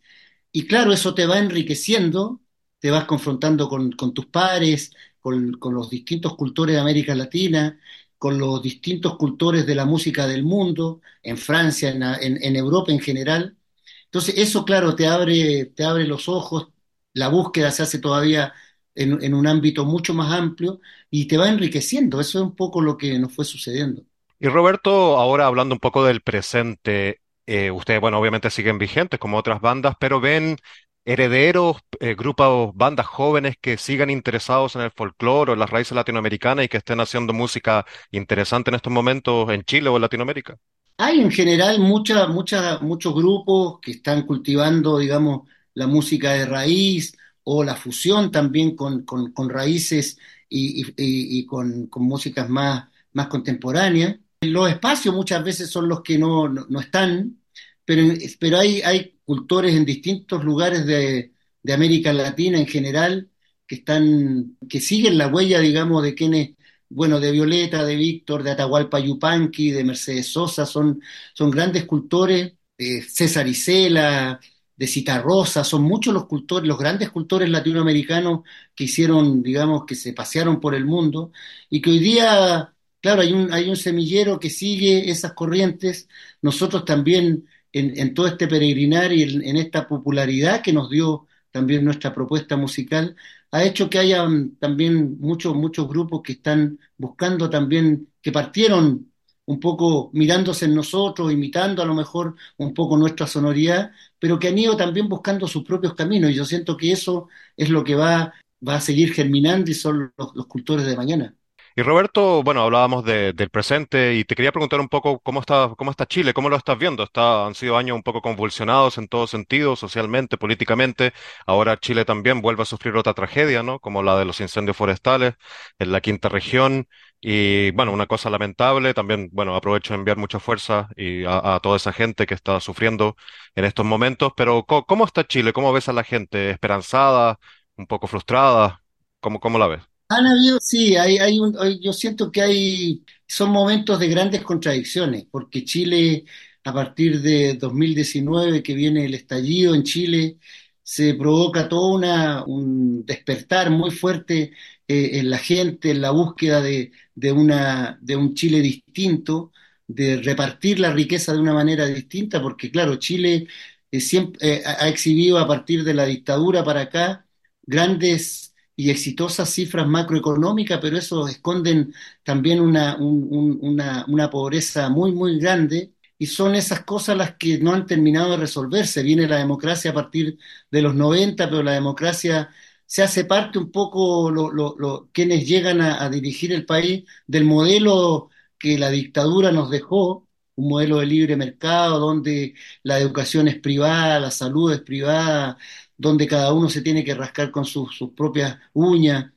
y 0.51 0.67
claro, 0.67 0.93
eso 0.93 1.13
te 1.15 1.25
va 1.25 1.39
enriqueciendo, 1.39 2.41
te 2.79 2.91
vas 2.91 3.05
confrontando 3.05 3.69
con, 3.69 3.91
con 3.93 4.13
tus 4.13 4.27
pares, 4.27 4.91
con, 5.19 5.53
con, 5.53 5.73
los 5.75 5.89
distintos 5.89 6.35
cultores 6.35 6.75
de 6.75 6.81
América 6.81 7.15
Latina, 7.15 7.79
con 8.17 8.37
los 8.39 8.61
distintos 8.61 9.17
cultores 9.17 9.65
de 9.65 9.75
la 9.75 9.85
música 9.85 10.27
del 10.27 10.43
mundo, 10.43 11.01
en 11.23 11.37
Francia, 11.37 11.89
en, 11.89 12.03
en, 12.03 12.43
en 12.43 12.55
Europa 12.55 12.91
en 12.91 12.99
general, 12.99 13.57
entonces, 14.05 14.35
eso, 14.37 14.63
claro, 14.65 14.95
te 14.95 15.07
abre, 15.07 15.65
te 15.65 15.83
abre 15.83 16.07
los 16.07 16.29
ojos, 16.29 16.69
la 17.13 17.27
búsqueda 17.29 17.71
se 17.71 17.83
hace 17.83 17.99
todavía 17.99 18.53
en, 18.95 19.21
en, 19.23 19.33
un 19.33 19.45
ámbito 19.47 19.85
mucho 19.85 20.13
más 20.13 20.31
amplio 20.31 20.79
y 21.11 21.25
te 21.25 21.37
va 21.37 21.49
enriqueciendo. 21.49 22.19
Eso 22.19 22.39
es 22.39 22.45
un 22.45 22.55
poco 22.55 22.81
lo 22.81 22.97
que 22.97 23.19
nos 23.19 23.33
fue 23.33 23.45
sucediendo. 23.45 24.03
Y 24.39 24.47
Roberto, 24.47 25.17
ahora 25.17 25.45
hablando 25.45 25.75
un 25.75 25.79
poco 25.79 26.03
del 26.05 26.21
presente, 26.21 27.21
eh, 27.45 27.71
ustedes, 27.71 28.01
bueno, 28.01 28.19
obviamente 28.19 28.49
siguen 28.49 28.77
vigentes 28.77 29.19
como 29.19 29.37
otras 29.37 29.61
bandas, 29.61 29.95
pero 29.99 30.19
ven 30.19 30.57
herederos, 31.05 31.77
eh, 31.99 32.15
grupos, 32.15 32.71
bandas 32.75 33.05
jóvenes 33.05 33.55
que 33.61 33.77
sigan 33.77 34.09
interesados 34.09 34.75
en 34.75 34.81
el 34.81 34.91
folclore 34.91 35.51
o 35.51 35.53
en 35.53 35.59
las 35.59 35.69
raíces 35.69 35.93
latinoamericanas 35.93 36.65
y 36.65 36.67
que 36.67 36.77
estén 36.77 36.99
haciendo 36.99 37.31
música 37.31 37.85
interesante 38.11 38.71
en 38.71 38.75
estos 38.75 38.91
momentos 38.91 39.49
en 39.51 39.63
Chile 39.63 39.89
o 39.89 39.95
en 39.95 40.01
Latinoamérica. 40.01 40.57
Hay 40.97 41.19
en 41.19 41.29
general 41.29 41.79
mucha, 41.79 42.27
mucha, 42.27 42.79
muchos 42.79 43.13
grupos 43.13 43.79
que 43.81 43.91
están 43.91 44.25
cultivando, 44.25 44.97
digamos, 44.97 45.47
la 45.73 45.87
música 45.87 46.31
de 46.33 46.45
raíz 46.45 47.15
o 47.45 47.63
la 47.63 47.75
fusión 47.75 48.31
también 48.31 48.75
con, 48.75 49.03
con, 49.05 49.49
raíces 49.49 50.17
y, 50.49 50.83
y, 50.97 51.45
con, 51.45 51.87
con, 51.87 52.03
músicas 52.03 52.49
más, 52.49 52.85
más 53.13 53.27
contemporáneas. 53.27 54.17
Los 54.41 54.69
espacios 54.69 55.15
muchas 55.15 55.43
veces 55.43 55.69
son 55.69 55.87
los 55.87 56.01
que 56.01 56.17
no, 56.17 56.49
no, 56.49 56.79
están, 56.79 57.39
pero, 57.85 58.03
pero 58.39 58.59
hay, 58.59 58.81
hay 58.81 59.19
cultores 59.25 59.75
en 59.75 59.85
distintos 59.85 60.43
lugares 60.43 60.85
de, 60.85 61.33
de, 61.63 61.73
América 61.73 62.13
Latina 62.13 62.59
en 62.59 62.67
general 62.67 63.29
que 63.67 63.75
están, 63.75 64.57
que 64.67 64.81
siguen 64.81 65.17
la 65.17 65.27
huella, 65.27 65.59
digamos, 65.59 66.03
de 66.03 66.15
quienes 66.15 66.55
bueno, 66.89 67.19
de 67.19 67.31
Violeta, 67.31 67.83
de 67.83 67.95
Víctor, 67.95 68.43
de 68.43 68.51
Atahualpa 68.51 68.99
Yupanqui, 68.99 69.71
de 69.71 69.83
Mercedes 69.83 70.27
Sosa, 70.27 70.65
son, 70.65 71.01
son 71.33 71.51
grandes 71.51 71.85
cultores, 71.85 72.53
de 72.77 73.01
César 73.03 73.47
Isela, 73.47 74.39
de 74.75 74.87
Citarrosa, 74.87 75.63
son 75.63 75.83
muchos 75.83 76.13
los 76.13 76.25
cultores, 76.25 76.67
los 76.67 76.77
grandes 76.77 77.09
cultores 77.09 77.49
latinoamericanos 77.49 78.41
que 78.75 78.85
hicieron, 78.85 79.41
digamos, 79.43 79.85
que 79.85 79.95
se 79.95 80.13
pasearon 80.13 80.59
por 80.59 80.75
el 80.75 80.85
mundo 80.85 81.31
y 81.69 81.81
que 81.81 81.91
hoy 81.91 81.99
día, 81.99 82.73
claro, 83.01 83.21
hay 83.21 83.33
un, 83.69 83.77
semillero 83.77 84.39
que 84.39 84.49
sigue 84.49 85.09
esas 85.09 85.33
corrientes, 85.33 86.07
nosotros 86.41 86.85
también 86.85 87.47
en, 87.71 88.13
todo 88.13 88.27
este 88.27 88.47
peregrinar 88.47 89.11
y 89.13 89.23
en, 89.23 89.43
en 89.43 89.57
esta 89.57 89.87
popularidad 89.87 90.61
que 90.61 90.73
nos 90.73 90.89
dio 90.89 91.27
también 91.51 91.85
nuestra 91.85 92.13
propuesta 92.13 92.57
musical, 92.57 93.15
ha 93.51 93.63
hecho 93.63 93.89
que 93.89 93.99
haya 93.99 94.27
también 94.59 95.17
muchos, 95.19 95.55
muchos 95.55 95.87
grupos 95.87 96.21
que 96.21 96.33
están 96.33 96.77
buscando 96.97 97.49
también, 97.49 98.09
que 98.21 98.31
partieron 98.33 99.11
un 99.47 99.59
poco 99.59 100.09
mirándose 100.13 100.65
en 100.65 100.75
nosotros, 100.75 101.31
imitando 101.31 101.81
a 101.81 101.85
lo 101.85 101.93
mejor 101.93 102.35
un 102.57 102.73
poco 102.73 102.97
nuestra 102.97 103.27
sonoridad, 103.27 103.91
pero 104.19 104.39
que 104.39 104.47
han 104.49 104.57
ido 104.57 104.75
también 104.77 105.07
buscando 105.07 105.47
sus 105.47 105.63
propios 105.63 105.93
caminos. 105.93 106.31
Y 106.31 106.35
yo 106.35 106.45
siento 106.45 106.77
que 106.77 106.91
eso 106.91 107.27
es 107.57 107.69
lo 107.69 107.83
que 107.83 107.95
va, 107.95 108.33
va 108.67 108.75
a 108.75 108.81
seguir 108.81 109.13
germinando 109.13 109.69
y 109.71 109.73
son 109.75 110.13
los, 110.17 110.35
los 110.35 110.47
cultores 110.47 110.85
de 110.85 110.97
mañana. 110.97 111.35
Y 111.77 111.81
Roberto, 111.81 112.41
bueno, 112.41 112.61
hablábamos 112.63 113.03
de- 113.03 113.33
del 113.33 113.49
presente 113.49 114.13
y 114.15 114.23
te 114.23 114.33
quería 114.35 114.53
preguntar 114.53 114.79
un 114.79 114.87
poco 114.87 115.19
cómo 115.19 115.41
está, 115.41 115.73
cómo 115.77 115.91
está 115.91 116.05
Chile, 116.05 116.33
cómo 116.33 116.47
lo 116.49 116.55
estás 116.55 116.77
viendo. 116.77 117.03
Está, 117.03 117.45
han 117.47 117.53
sido 117.55 117.75
años 117.77 117.95
un 117.97 118.03
poco 118.03 118.21
convulsionados 118.21 118.97
en 118.97 119.09
todo 119.09 119.27
sentido, 119.27 119.75
socialmente, 119.75 120.37
políticamente. 120.37 121.11
Ahora 121.45 121.77
Chile 121.77 122.05
también 122.05 122.41
vuelve 122.41 122.61
a 122.63 122.65
sufrir 122.65 122.95
otra 122.95 123.13
tragedia, 123.13 123.61
¿no? 123.61 123.79
Como 123.79 124.03
la 124.03 124.17
de 124.17 124.23
los 124.23 124.39
incendios 124.39 124.77
forestales 124.77 125.33
en 125.77 125.91
la 125.91 125.99
quinta 125.99 126.29
región. 126.29 126.87
Y 127.19 127.71
bueno, 127.71 127.91
una 127.91 128.05
cosa 128.07 128.29
lamentable. 128.29 128.93
También, 128.93 129.27
bueno, 129.33 129.53
aprovecho 129.55 129.93
de 129.93 129.97
enviar 129.99 130.15
mucha 130.17 130.39
fuerza 130.39 130.87
y 130.95 131.25
a, 131.25 131.59
toda 131.61 131.75
esa 131.75 131.91
gente 131.91 132.25
que 132.25 132.35
está 132.35 132.59
sufriendo 132.61 133.17
en 133.53 133.65
estos 133.65 133.85
momentos. 133.85 134.31
Pero 134.37 134.63
¿cómo, 134.65 134.85
cómo 134.85 135.03
está 135.05 135.25
Chile? 135.27 135.51
¿Cómo 135.51 135.73
ves 135.73 135.89
a 135.89 135.93
la 135.93 136.03
gente? 136.05 136.51
¿Esperanzada? 136.51 137.37
¿Un 137.75 137.85
poco 137.87 138.07
frustrada? 138.07 138.81
¿Cómo, 139.19 139.39
cómo 139.41 139.59
la 139.59 139.67
ves? 139.67 139.94
Han 140.07 140.27
habido, 140.27 140.59
sí, 140.61 140.95
hay, 140.97 141.17
hay 141.17 141.39
un, 141.39 141.55
hay- 141.59 141.79
yo 141.81 141.91
siento 141.93 142.31
que 142.31 142.41
hay, 142.41 143.03
son 143.27 143.49
momentos 143.51 143.99
de 143.99 144.07
grandes 144.07 144.43
contradicciones, 144.43 145.25
porque 145.31 145.63
Chile, 145.65 146.25
a 146.63 146.73
partir 146.73 147.21
de 147.21 147.55
2019, 147.55 148.61
que 148.61 148.75
viene 148.75 149.05
el 149.05 149.15
estallido 149.15 149.73
en 149.73 149.83
Chile, 149.83 150.37
se 150.83 151.15
provoca 151.15 151.67
todo 151.67 151.87
una, 151.95 152.43
un 152.45 153.03
despertar 153.05 153.71
muy 153.71 153.89
fuerte 153.91 154.51
eh, 154.87 155.11
en 155.19 155.29
la 155.31 155.39
gente, 155.39 155.89
en 155.91 156.01
la 156.01 156.11
búsqueda 156.11 156.61
de, 156.61 156.91
de 157.15 157.31
una, 157.31 157.97
de 158.01 158.15
un 158.15 158.35
Chile 158.35 158.61
distinto, 158.61 159.51
de 159.87 160.17
repartir 160.21 160.79
la 160.79 160.91
riqueza 160.93 161.33
de 161.33 161.39
una 161.39 161.53
manera 161.53 161.85
distinta, 161.87 162.41
porque 162.41 162.69
claro, 162.71 162.97
Chile 162.97 163.47
eh, 163.91 163.99
eh, 164.41 164.63
ha 164.65 164.87
exhibido 164.87 165.39
a 165.39 165.47
partir 165.47 165.83
de 165.83 165.93
la 165.93 166.05
dictadura 166.05 166.63
para 166.63 166.81
acá 166.81 167.25
grandes 167.63 168.54
y 168.75 168.89
exitosas 168.89 169.49
cifras 169.49 169.87
macroeconómicas, 169.87 170.79
pero 170.81 170.97
eso 170.97 171.27
esconden 171.27 171.93
también 172.23 172.59
una, 172.61 172.95
un- 172.97 173.27
un- 173.31 173.59
una, 173.61 174.05
una 174.07 174.29
pobreza 174.29 174.89
muy, 174.89 175.11
muy 175.11 175.39
grande. 175.39 175.91
Y 176.17 176.27
son 176.27 176.55
esas 176.55 176.83
cosas 176.85 177.17
las 177.17 177.35
que 177.35 177.57
no 177.59 177.73
han 177.73 177.85
terminado 177.85 178.31
de 178.31 178.37
resolverse. 178.37 179.03
Viene 179.03 179.27
la 179.27 179.37
democracia 179.37 179.91
a 179.91 179.93
partir 179.93 180.37
de 180.71 180.81
los 180.81 180.95
90, 180.95 181.49
pero 181.49 181.61
la 181.63 181.73
democracia 181.73 182.49
se 182.85 183.03
hace 183.03 183.25
parte 183.25 183.57
un 183.59 183.71
poco, 183.71 184.29
lo- 184.31 184.51
lo- 184.77 185.09
quienes 185.11 185.47
llegan 185.47 185.81
a 185.81 186.09
dirigir 186.09 186.51
el 186.53 186.65
país, 186.65 187.03
del 187.27 187.43
modelo 187.45 188.29
que 188.57 188.77
la 188.77 188.89
dictadura 188.89 189.51
nos 189.51 189.69
dejó, 189.69 190.27
un 190.55 190.69
modelo 190.69 190.97
de 190.99 191.05
libre 191.05 191.35
mercado, 191.35 191.99
donde 191.99 192.53
la 192.83 192.99
educación 192.99 193.47
es 193.47 193.59
privada, 193.59 194.19
la 194.19 194.31
salud 194.31 194.71
es 194.73 194.81
privada, 194.81 195.57
donde 195.97 196.27
cada 196.27 196.53
uno 196.53 196.69
se 196.69 196.81
tiene 196.81 197.03
que 197.03 197.13
rascar 197.15 197.51
con 197.51 197.65
sus, 197.65 197.95
sus 197.97 198.11
propias 198.11 198.57
uñas. 198.73 199.31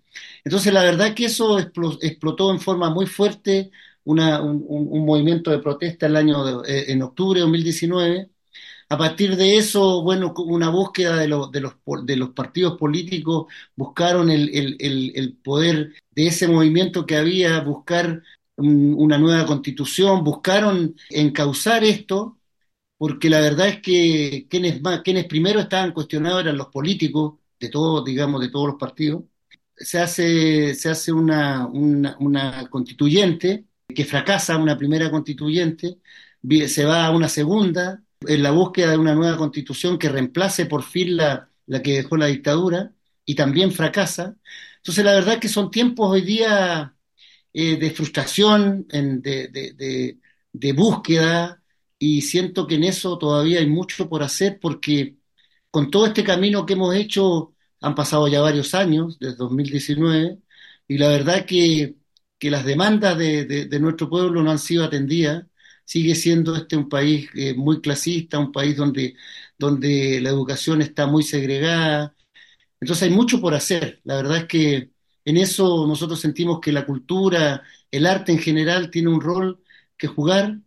Entonces, 0.44 0.72
la 0.72 0.82
verdad 0.82 1.14
que 1.14 1.26
eso 1.26 1.58
explo- 1.58 1.98
explotó 2.02 2.50
en 2.52 2.60
forma 2.60 2.90
muy 2.90 3.06
fuerte 3.06 3.70
una- 4.04 4.40
un, 4.42 4.64
un- 4.68 5.04
movimiento 5.06 5.50
de 5.50 5.58
protesta 5.58 6.06
el 6.06 6.16
año 6.16 6.64
eh, 6.64 6.90
en 6.92 7.02
octubre 7.02 7.38
de 7.40 7.42
2019. 7.42 8.30
A 8.90 8.96
partir 8.98 9.36
de 9.36 9.56
eso, 9.58 10.02
bueno, 10.02 10.32
una 10.38 10.70
búsqueda 10.70 11.16
de, 11.16 11.28
los 11.28 11.50
de, 11.52 11.60
los, 11.60 11.74
de 12.06 12.16
los 12.16 12.30
partidos 12.30 12.78
políticos 12.78 13.46
buscaron 13.76 14.30
el, 14.30 14.48
el- 14.54 14.76
el- 14.80 15.12
el 15.14 15.36
poder 15.36 15.92
de 16.14 16.26
ese 16.26 16.48
movimiento 16.48 17.04
que 17.06 17.16
había, 17.16 17.60
buscar 17.60 18.22
un- 18.58 18.94
una 18.98 19.18
nueva 19.18 19.46
constitución, 19.46 20.24
buscaron 20.24 20.96
encauzar 21.10 21.84
esto 21.84 22.38
porque 22.98 23.30
la 23.30 23.40
verdad 23.40 23.68
es 23.68 23.80
que 23.80 24.46
quienes, 24.50 24.80
primero 25.28 25.60
estaban 25.60 25.92
cuestionados 25.92 26.42
eran 26.42 26.56
los 26.58 26.68
políticos 26.68 27.34
de 27.60 27.68
todos, 27.70 28.04
digamos, 28.04 28.40
de 28.40 28.50
todos 28.50 28.68
los 28.68 28.76
partidos. 28.76 29.22
Se 29.76 30.00
hace, 30.00 30.74
se 30.74 30.90
hace 30.90 31.12
una, 31.12 31.68
constituyente 32.70 33.66
que 33.88 34.04
fracasa, 34.04 34.56
una 34.58 34.76
primera 34.76 35.10
constituyente, 35.10 35.98
se 36.66 36.84
va 36.84 37.06
a 37.06 37.10
una 37.12 37.28
segunda 37.28 38.02
en 38.26 38.42
la 38.42 38.50
búsqueda 38.50 38.90
de 38.92 38.98
una 38.98 39.14
nueva 39.14 39.36
constitución 39.36 39.98
que 39.98 40.08
reemplace 40.08 40.66
por 40.66 40.82
fin 40.82 41.16
la, 41.16 41.48
la 41.66 41.82
que 41.82 41.94
dejó 41.94 42.16
la 42.16 42.26
dictadura 42.26 42.92
y 43.24 43.34
también 43.36 43.70
fracasa. 43.72 44.36
Entonces, 44.78 45.04
la 45.04 45.14
verdad 45.14 45.34
es 45.34 45.40
que 45.40 45.48
son 45.48 45.70
tiempos 45.70 46.10
hoy 46.10 46.22
día 46.22 46.94
eh, 47.60 47.76
de 47.78 47.90
frustración, 47.90 48.86
en- 48.90 49.20
de, 49.22 49.48
de- 49.48 49.72
de- 50.52 50.72
búsqueda, 50.72 51.62
y 51.98 52.22
siento 52.22 52.66
que 52.66 52.76
en 52.76 52.84
eso 52.84 53.18
todavía 53.18 53.58
hay 53.60 53.66
mucho 53.66 54.08
por 54.08 54.22
hacer 54.22 54.58
porque 54.60 55.16
con 55.70 55.90
todo 55.90 56.06
este 56.06 56.24
camino 56.24 56.64
que 56.66 56.74
hemos 56.74 56.94
hecho 56.94 57.54
han 57.80 57.94
pasado 57.94 58.26
ya 58.28 58.40
varios 58.40 58.74
años, 58.74 59.18
desde 59.18 59.36
2019, 59.36 60.38
y 60.88 60.98
la 60.98 61.08
verdad 61.08 61.46
que, 61.46 61.96
que 62.38 62.50
las 62.50 62.64
demandas 62.64 63.16
de, 63.18 63.44
de- 63.44 63.66
de 63.66 63.80
nuestro 63.80 64.08
pueblo 64.10 64.42
no 64.42 64.50
han 64.50 64.58
sido 64.58 64.84
atendidas. 64.84 65.44
Sigue 65.84 66.14
siendo 66.14 66.54
este 66.56 66.76
un 66.76 66.88
país 66.88 67.30
eh, 67.34 67.54
muy 67.54 67.80
clasista, 67.80 68.38
un 68.38 68.52
país 68.52 68.76
donde, 68.76 69.14
donde 69.58 70.20
la 70.20 70.28
educación 70.30 70.82
está 70.82 71.06
muy 71.06 71.22
segregada, 71.22 72.14
entonces 72.80 73.04
hay 73.08 73.14
mucho 73.14 73.40
por 73.40 73.54
hacer. 73.54 74.00
La 74.04 74.16
verdad 74.16 74.38
es 74.38 74.44
que 74.46 74.90
en 75.30 75.36
eso 75.38 75.86
nosotros 75.86 76.20
sentimos 76.20 76.60
que 76.60 76.72
la 76.72 76.86
cultura, 76.86 77.62
el 77.90 78.06
arte 78.06 78.32
en 78.32 78.38
general 78.38 78.90
tiene 78.90 79.08
un 79.10 79.20
rol 79.20 79.62
que 79.96 80.06
jugar. 80.08 80.60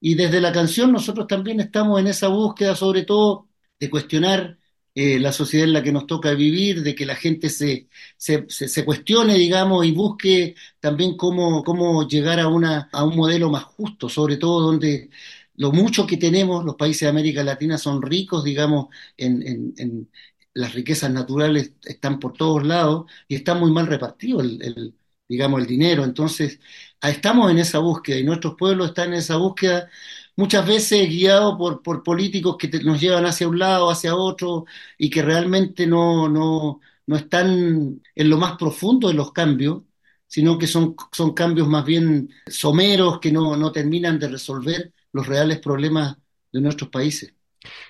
Y 0.00 0.14
desde 0.16 0.40
la 0.40 0.52
canción 0.52 0.92
nosotros 0.92 1.26
también 1.26 1.60
estamos 1.60 2.00
en 2.00 2.08
esa 2.08 2.28
búsqueda 2.28 2.74
sobre 2.74 3.04
todo 3.04 3.48
de 3.78 3.88
cuestionar 3.90 4.58
eh, 4.94 5.18
la 5.20 5.32
sociedad 5.32 5.66
en 5.66 5.72
la 5.72 5.82
que 5.82 5.92
nos 5.92 6.06
toca 6.06 6.32
vivir, 6.34 6.82
de 6.82 6.94
que 6.94 7.06
la 7.06 7.14
gente 7.16 7.48
se, 7.50 7.88
se, 8.16 8.84
cuestione, 8.84 9.34
digamos, 9.38 9.86
y 9.86 9.92
busque 9.92 10.54
también 10.80 11.16
cómo, 11.16 11.62
cómo 11.64 12.06
llegar 12.08 12.40
a, 12.40 12.48
una, 12.48 12.88
a 12.92 13.04
un 13.04 13.16
modelo 13.16 13.48
más 13.50 13.64
justo, 13.64 14.08
sobre 14.08 14.36
todo 14.36 14.60
donde 14.60 15.08
lo 15.56 15.70
mucho 15.72 16.06
que 16.06 16.16
tenemos, 16.16 16.64
los 16.64 16.76
países 16.76 17.02
de 17.02 17.08
América 17.08 17.44
Latina 17.44 17.78
son 17.78 18.02
ricos, 18.02 18.44
digamos, 18.44 18.86
en- 19.16 19.42
en- 19.76 20.10
las 20.54 20.74
riquezas 20.74 21.10
naturales 21.10 21.72
están 21.84 22.18
por 22.18 22.32
todos 22.34 22.64
lados 22.66 23.06
y 23.28 23.34
está 23.36 23.54
muy 23.54 23.70
mal 23.72 23.86
repartido 23.86 24.40
el, 24.40 24.62
el, 24.62 24.94
digamos, 25.28 25.60
el 25.60 25.66
dinero. 25.66 26.04
Entonces, 26.04 26.60
ah, 27.00 27.10
estamos 27.10 27.50
en 27.50 27.58
esa 27.58 27.78
búsqueda 27.78 28.18
y 28.18 28.24
nuestros 28.24 28.54
pueblos 28.56 28.88
están 28.88 29.08
en 29.08 29.14
esa 29.20 29.36
búsqueda, 29.36 29.88
muchas 30.36 30.66
veces 30.66 31.08
guiados 31.08 31.56
por, 31.58 31.82
por 31.82 32.02
políticos 32.02 32.56
que 32.58 32.68
te- 32.68 32.82
nos 32.82 33.00
llevan 33.00 33.26
hacia 33.26 33.48
un 33.48 33.58
lado, 33.58 33.90
hacia 33.90 34.14
otro 34.16 34.64
y 34.98 35.10
que 35.10 35.22
realmente 35.22 35.86
no, 35.86 36.28
no, 36.28 36.80
no 37.06 37.16
están 37.16 38.00
en 38.14 38.30
lo 38.30 38.36
más 38.38 38.56
profundo 38.56 39.08
de 39.08 39.14
los 39.14 39.32
cambios, 39.32 39.82
sino 40.26 40.58
que 40.58 40.66
son, 40.66 40.96
son 41.12 41.34
cambios 41.34 41.68
más 41.68 41.84
bien 41.84 42.30
someros 42.46 43.20
que 43.20 43.32
no, 43.32 43.56
no 43.56 43.72
terminan 43.72 44.18
de 44.18 44.28
resolver 44.28 44.92
los 45.12 45.26
reales 45.26 45.58
problemas 45.60 46.16
de 46.52 46.60
nuestros 46.60 46.90
países. 46.90 47.34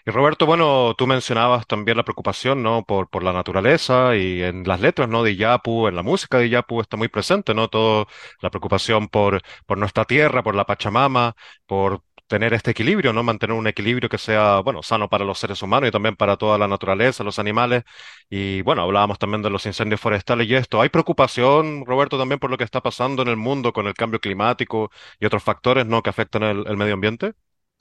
Y 0.06 0.10
Roberto, 0.10 0.46
bueno, 0.46 0.94
tú 0.96 1.06
mencionabas 1.06 1.66
también 1.66 1.96
la 1.96 2.04
preocupación, 2.04 2.62
¿no? 2.62 2.84
Por, 2.84 3.08
por 3.08 3.22
la 3.22 3.32
naturaleza 3.32 4.16
y 4.16 4.42
en 4.42 4.64
las 4.64 4.80
letras, 4.80 5.08
¿no? 5.08 5.22
De 5.22 5.36
Yapu, 5.36 5.88
en 5.88 5.96
la 5.96 6.02
música 6.02 6.38
de 6.38 6.48
Yapu 6.48 6.80
está 6.80 6.96
muy 6.96 7.08
presente, 7.08 7.54
¿no? 7.54 7.68
Todo 7.68 8.06
la 8.40 8.50
preocupación 8.50 9.08
por, 9.08 9.42
por 9.66 9.78
nuestra 9.78 10.04
tierra, 10.04 10.42
por 10.42 10.54
la 10.54 10.64
Pachamama, 10.66 11.34
por 11.66 12.02
tener 12.26 12.54
este 12.54 12.70
equilibrio, 12.70 13.12
¿no? 13.12 13.22
Mantener 13.22 13.56
un 13.56 13.66
equilibrio 13.66 14.08
que 14.08 14.18
sea, 14.18 14.60
bueno, 14.60 14.82
sano 14.82 15.08
para 15.08 15.24
los 15.24 15.38
seres 15.38 15.60
humanos 15.62 15.88
y 15.88 15.92
también 15.92 16.16
para 16.16 16.36
toda 16.36 16.58
la 16.58 16.68
naturaleza, 16.68 17.24
los 17.24 17.38
animales. 17.38 17.84
Y 18.30 18.62
bueno, 18.62 18.82
hablábamos 18.82 19.18
también 19.18 19.42
de 19.42 19.50
los 19.50 19.66
incendios 19.66 20.00
forestales 20.00 20.48
y 20.48 20.54
esto. 20.54 20.80
¿Hay 20.80 20.88
preocupación, 20.88 21.84
Roberto, 21.86 22.18
también 22.18 22.38
por 22.38 22.50
lo 22.50 22.56
que 22.58 22.64
está 22.64 22.80
pasando 22.82 23.22
en 23.22 23.28
el 23.28 23.36
mundo 23.36 23.72
con 23.72 23.86
el 23.86 23.94
cambio 23.94 24.20
climático 24.20 24.90
y 25.20 25.26
otros 25.26 25.42
factores, 25.42 25.86
¿no? 25.86 26.02
Que 26.02 26.10
afectan 26.10 26.42
el 26.42 26.64
el 26.66 26.76
medio 26.76 26.94
ambiente? 26.94 27.32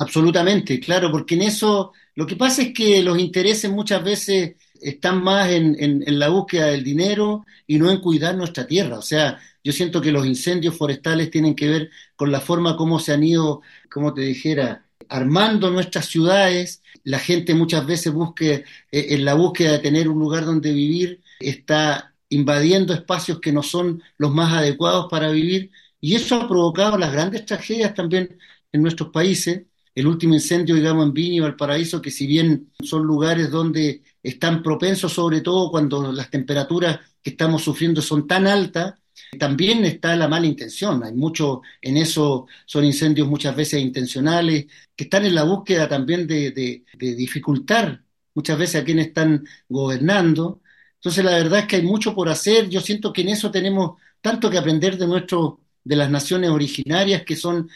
Absolutamente, 0.01 0.79
claro, 0.79 1.11
porque 1.11 1.35
en 1.35 1.43
eso 1.43 1.93
lo 2.15 2.25
que 2.25 2.35
pasa 2.35 2.63
es 2.63 2.73
que 2.73 3.03
los 3.03 3.19
intereses 3.19 3.69
muchas 3.69 4.03
veces 4.03 4.55
están 4.81 5.23
más 5.23 5.51
en, 5.51 6.03
la 6.19 6.29
búsqueda 6.29 6.67
del 6.67 6.83
dinero 6.83 7.45
y 7.67 7.77
no 7.77 7.91
en 7.91 7.99
cuidar 8.01 8.35
nuestra 8.35 8.65
tierra. 8.65 8.97
O 8.97 9.03
sea, 9.03 9.39
yo 9.63 9.71
siento 9.71 10.01
que 10.01 10.11
los 10.11 10.25
incendios 10.25 10.75
forestales 10.75 11.29
tienen 11.29 11.53
que 11.55 11.69
ver 11.69 11.91
con 12.15 12.31
la 12.31 12.41
forma 12.41 12.75
como 12.75 12.99
se 12.99 13.13
han 13.13 13.23
ido, 13.23 13.61
como 13.91 14.11
te 14.11 14.21
dijera, 14.21 14.87
armando 15.07 15.69
nuestras 15.69 16.07
ciudades. 16.07 16.81
La 17.03 17.19
gente 17.19 17.53
muchas 17.53 17.85
veces 17.85 18.11
busque, 18.11 18.65
eh, 18.91 19.05
en 19.09 19.23
la 19.23 19.35
búsqueda 19.35 19.73
de 19.73 19.79
tener 19.79 20.09
un 20.09 20.17
lugar 20.19 20.45
donde 20.45 20.73
vivir, 20.73 21.21
está 21.39 22.15
invadiendo 22.29 22.93
espacios 22.93 23.39
que 23.39 23.51
no 23.53 23.61
son 23.61 24.01
los 24.17 24.33
más 24.33 24.51
adecuados 24.53 25.07
para 25.11 25.29
vivir 25.29 25.71
y 25.99 26.15
eso 26.15 26.35
ha 26.37 26.47
provocado 26.47 26.97
las 26.97 27.11
grandes 27.13 27.45
tragedias 27.45 27.93
también 27.93 28.39
en 28.71 28.81
nuestros 28.81 29.09
países 29.09 29.63
el 29.93 30.07
último 30.07 30.33
incendio, 30.33 30.75
digamos, 30.75 31.05
en 31.05 31.13
Viña 31.13 31.35
y 31.35 31.39
Valparaíso, 31.41 32.01
que 32.01 32.11
si 32.11 32.27
bien 32.27 32.71
son 32.81 33.03
lugares 33.03 33.49
donde 33.51 34.01
están 34.23 34.63
propensos, 34.63 35.13
sobre 35.13 35.41
todo 35.41 35.69
cuando 35.71 36.11
las 36.11 36.29
temperaturas 36.29 36.99
que 37.21 37.31
estamos 37.31 37.63
sufriendo 37.63 38.01
son 38.01 38.27
tan 38.27 38.47
altas, 38.47 38.95
también 39.37 39.85
está 39.85 40.15
la 40.15 40.27
mala 40.27 40.45
intención. 40.45 41.03
Hay 41.03 41.13
mucho 41.13 41.61
en 41.81 41.97
eso, 41.97 42.47
son 42.65 42.85
incendios 42.85 43.27
muchas 43.27 43.55
veces 43.55 43.81
intencionales, 43.81 44.65
que 44.95 45.05
están 45.05 45.25
en 45.25 45.35
la 45.35 45.43
búsqueda 45.43 45.87
también 45.87 46.27
de, 46.27 46.83
dificultar 46.97 48.03
muchas 48.33 48.57
veces 48.57 48.81
a 48.81 48.85
quienes 48.85 49.07
están 49.07 49.45
gobernando. 49.67 50.61
Entonces, 50.95 51.23
la 51.23 51.31
verdad 51.31 51.59
es 51.59 51.65
que 51.67 51.77
hay 51.77 51.81
mucho 51.83 52.13
por 52.15 52.29
hacer. 52.29 52.69
Yo 52.69 52.81
siento 52.81 53.11
que 53.13 53.21
en 53.21 53.29
eso 53.29 53.51
tenemos 53.51 53.99
tanto 54.21 54.49
que 54.49 54.57
aprender 54.57 54.97
de 54.97 55.07
nuestro, 55.07 55.61
de 55.83 55.95
las 55.95 56.09
naciones 56.09 56.49
originarias 56.49 57.23
que 57.23 57.35
son 57.35 57.69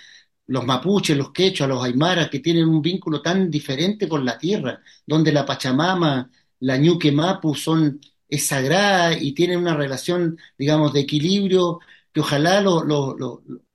los 0.47 0.65
mapuches, 0.65 1.17
los 1.17 1.31
quechua, 1.31 1.67
los 1.67 1.83
aymaras, 1.83 2.29
que 2.29 2.39
tienen 2.39 2.67
un 2.67 2.81
vínculo 2.81 3.21
tan 3.21 3.49
diferente 3.49 4.07
con 4.07 4.25
la 4.25 4.37
tierra, 4.37 4.81
donde 5.05 5.31
la 5.31 5.45
Pachamama, 5.45 6.29
la 6.59 6.77
Ñuque 6.77 7.11
Mapu 7.11 7.55
son, 7.55 7.99
es 8.27 8.45
sagrada 8.47 9.17
y 9.17 9.33
tienen 9.33 9.59
una 9.59 9.75
relación, 9.75 10.37
digamos, 10.57 10.93
de 10.93 11.01
equilibrio 11.01 11.79
que 12.13 12.21
ojalá 12.21 12.61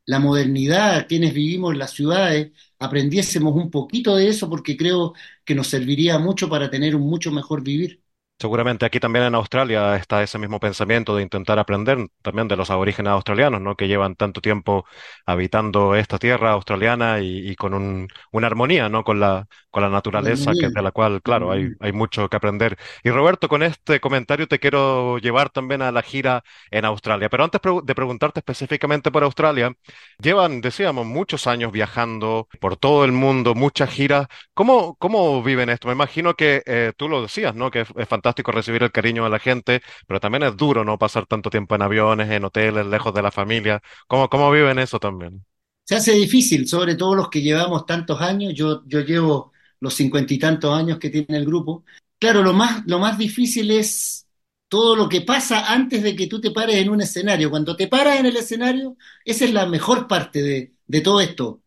la 0.07 0.19
modernidad, 0.19 1.07
quienes 1.09 1.33
vivimos 1.35 1.73
en 1.73 1.79
las 1.79 1.93
ciudades, 1.93 2.53
aprendiésemos 2.79 3.55
un 3.55 3.71
poquito 3.71 4.17
de 4.17 4.29
eso 4.29 4.49
porque 4.49 4.77
creo 4.77 5.15
que 5.45 5.55
nos 5.55 5.69
serviría 5.69 6.19
mucho 6.19 6.49
para 6.49 6.71
tener 6.71 6.97
un 6.97 7.03
mucho 7.03 7.31
mejor 7.33 7.63
vivir. 7.63 8.03
Seguramente 8.41 8.87
aquí 8.87 9.01
también 9.01 9.27
en 9.27 9.35
Australia 9.35 9.97
está 9.97 10.23
ese 10.23 10.39
mismo 10.39 10.59
pensamiento 10.61 11.15
de 11.15 11.23
intentar 11.23 11.59
aprender 11.59 11.99
también 12.23 12.49
de 12.49 12.57
los 12.57 12.71
aborígenes 12.71 13.11
australianos, 13.13 13.61
¿no? 13.61 13.77
Que 13.77 13.87
llevan 13.87 14.17
tanto 14.17 14.41
tiempo 14.41 14.87
habitando 15.27 15.95
esta 15.95 16.19
tierra 16.19 16.53
australiana 16.53 17.21
y, 17.21 17.51
y 17.51 17.55
con 17.55 17.75
un, 17.75 18.09
una 18.33 18.47
armonía, 18.47 18.89
¿no? 18.89 19.05
Con 19.05 19.21
la, 19.21 19.47
con 19.71 19.83
la 19.83 19.91
naturaleza, 19.91 20.57
que, 20.59 20.71
de 20.71 20.83
la 20.83 20.91
cual, 20.91 21.21
claro, 21.21 21.53
hay, 21.53 21.69
hay 21.81 21.93
mucho 21.93 22.31
que 22.31 22.37
aprender. 22.39 22.79
Y 23.05 23.11
Roberto, 23.11 23.47
con 23.47 23.63
este 23.63 24.01
comentario 24.01 24.49
te 24.49 24.59
quiero 24.59 25.19
llevar 25.19 25.51
también 25.51 25.83
a 25.83 25.93
la 25.93 26.01
gira 26.01 26.43
en 26.71 26.87
Australia. 26.87 27.29
Pero 27.29 27.45
antes 27.45 27.61
de 27.85 27.95
preguntarte 27.95 28.41
específicamente 28.41 29.11
por 29.11 29.23
Australia, 29.23 29.71
llevan, 30.19 30.63
decíamos, 30.63 31.05
muchos 31.05 31.47
años 31.47 31.73
viajando 31.73 32.49
por 32.59 32.79
todo 32.79 33.05
el 33.05 33.13
mundo, 33.13 33.55
muchas 33.55 33.91
giras. 33.91 34.29
¿Cómo, 34.55 34.97
cómo 34.97 35.43
viven 35.43 35.69
esto? 35.69 35.89
Me 35.89 35.95
imagino 35.95 36.33
que 36.35 36.63
eh, 36.65 36.93
tú 36.97 37.07
lo 37.07 37.21
decías, 37.21 37.55
¿no? 37.55 37.71
Que 37.71 37.83
es, 37.83 37.89
es 37.97 38.09
fantástico 38.09 38.30
recibir 38.35 38.83
el 38.83 38.93
cariño 38.93 39.25
de 39.25 39.31
la 39.31 39.39
gente, 39.39 39.83
pero 40.07 40.21
también 40.21 40.43
es 40.45 40.57
duro 40.57 40.85
no 40.85 40.99
pasar 40.99 41.27
tanto 41.27 41.51
tiempo 41.51 41.75
en 41.75 41.83
aviones, 41.83 42.31
en 42.31 42.45
hoteles, 42.45 42.87
lejos 42.87 43.15
de 43.15 43.23
la 43.23 43.31
familia. 43.31 43.83
¿Cómo, 44.07 44.29
cómo 44.29 44.51
viven 44.51 44.79
eso 44.79 44.99
también? 44.99 45.45
Se 45.85 45.97
hace 45.97 46.13
difícil, 46.13 46.69
sobre 46.69 46.95
todo 46.95 47.15
los 47.15 47.29
que 47.29 47.43
llevamos 47.43 47.87
tantos 47.87 48.21
años. 48.21 48.55
Yo, 48.55 48.83
yo 48.87 49.01
llevo 49.01 49.53
los 49.81 49.95
cincuenta 49.95 50.33
y 50.35 50.39
tantos 50.39 50.73
años 50.77 50.99
que 50.99 51.11
tiene 51.11 51.37
el 51.37 51.47
grupo. 51.47 51.85
Claro, 52.19 52.43
lo 52.43 52.53
más, 52.53 52.83
lo 52.87 52.99
más 52.99 53.19
difícil 53.19 53.71
es 53.71 54.27
todo 54.69 54.95
lo 54.95 55.09
que 55.09 55.23
pasa 55.23 55.73
antes 55.73 56.03
de 56.03 56.15
que 56.15 56.29
tú 56.29 56.41
te 56.41 56.53
pares 56.53 56.77
en 56.77 56.91
un 56.91 57.01
escenario. 57.01 57.51
Cuando 57.51 57.77
te 57.77 57.89
paras 57.89 58.21
en 58.21 58.27
el 58.27 58.37
escenario, 58.37 58.97
esa 59.25 59.45
es 59.45 59.53
la 59.53 59.67
mejor 59.67 60.07
parte 60.07 60.43
de, 60.43 60.75
de 60.87 61.01
todo 61.01 61.21
esto 61.21 61.63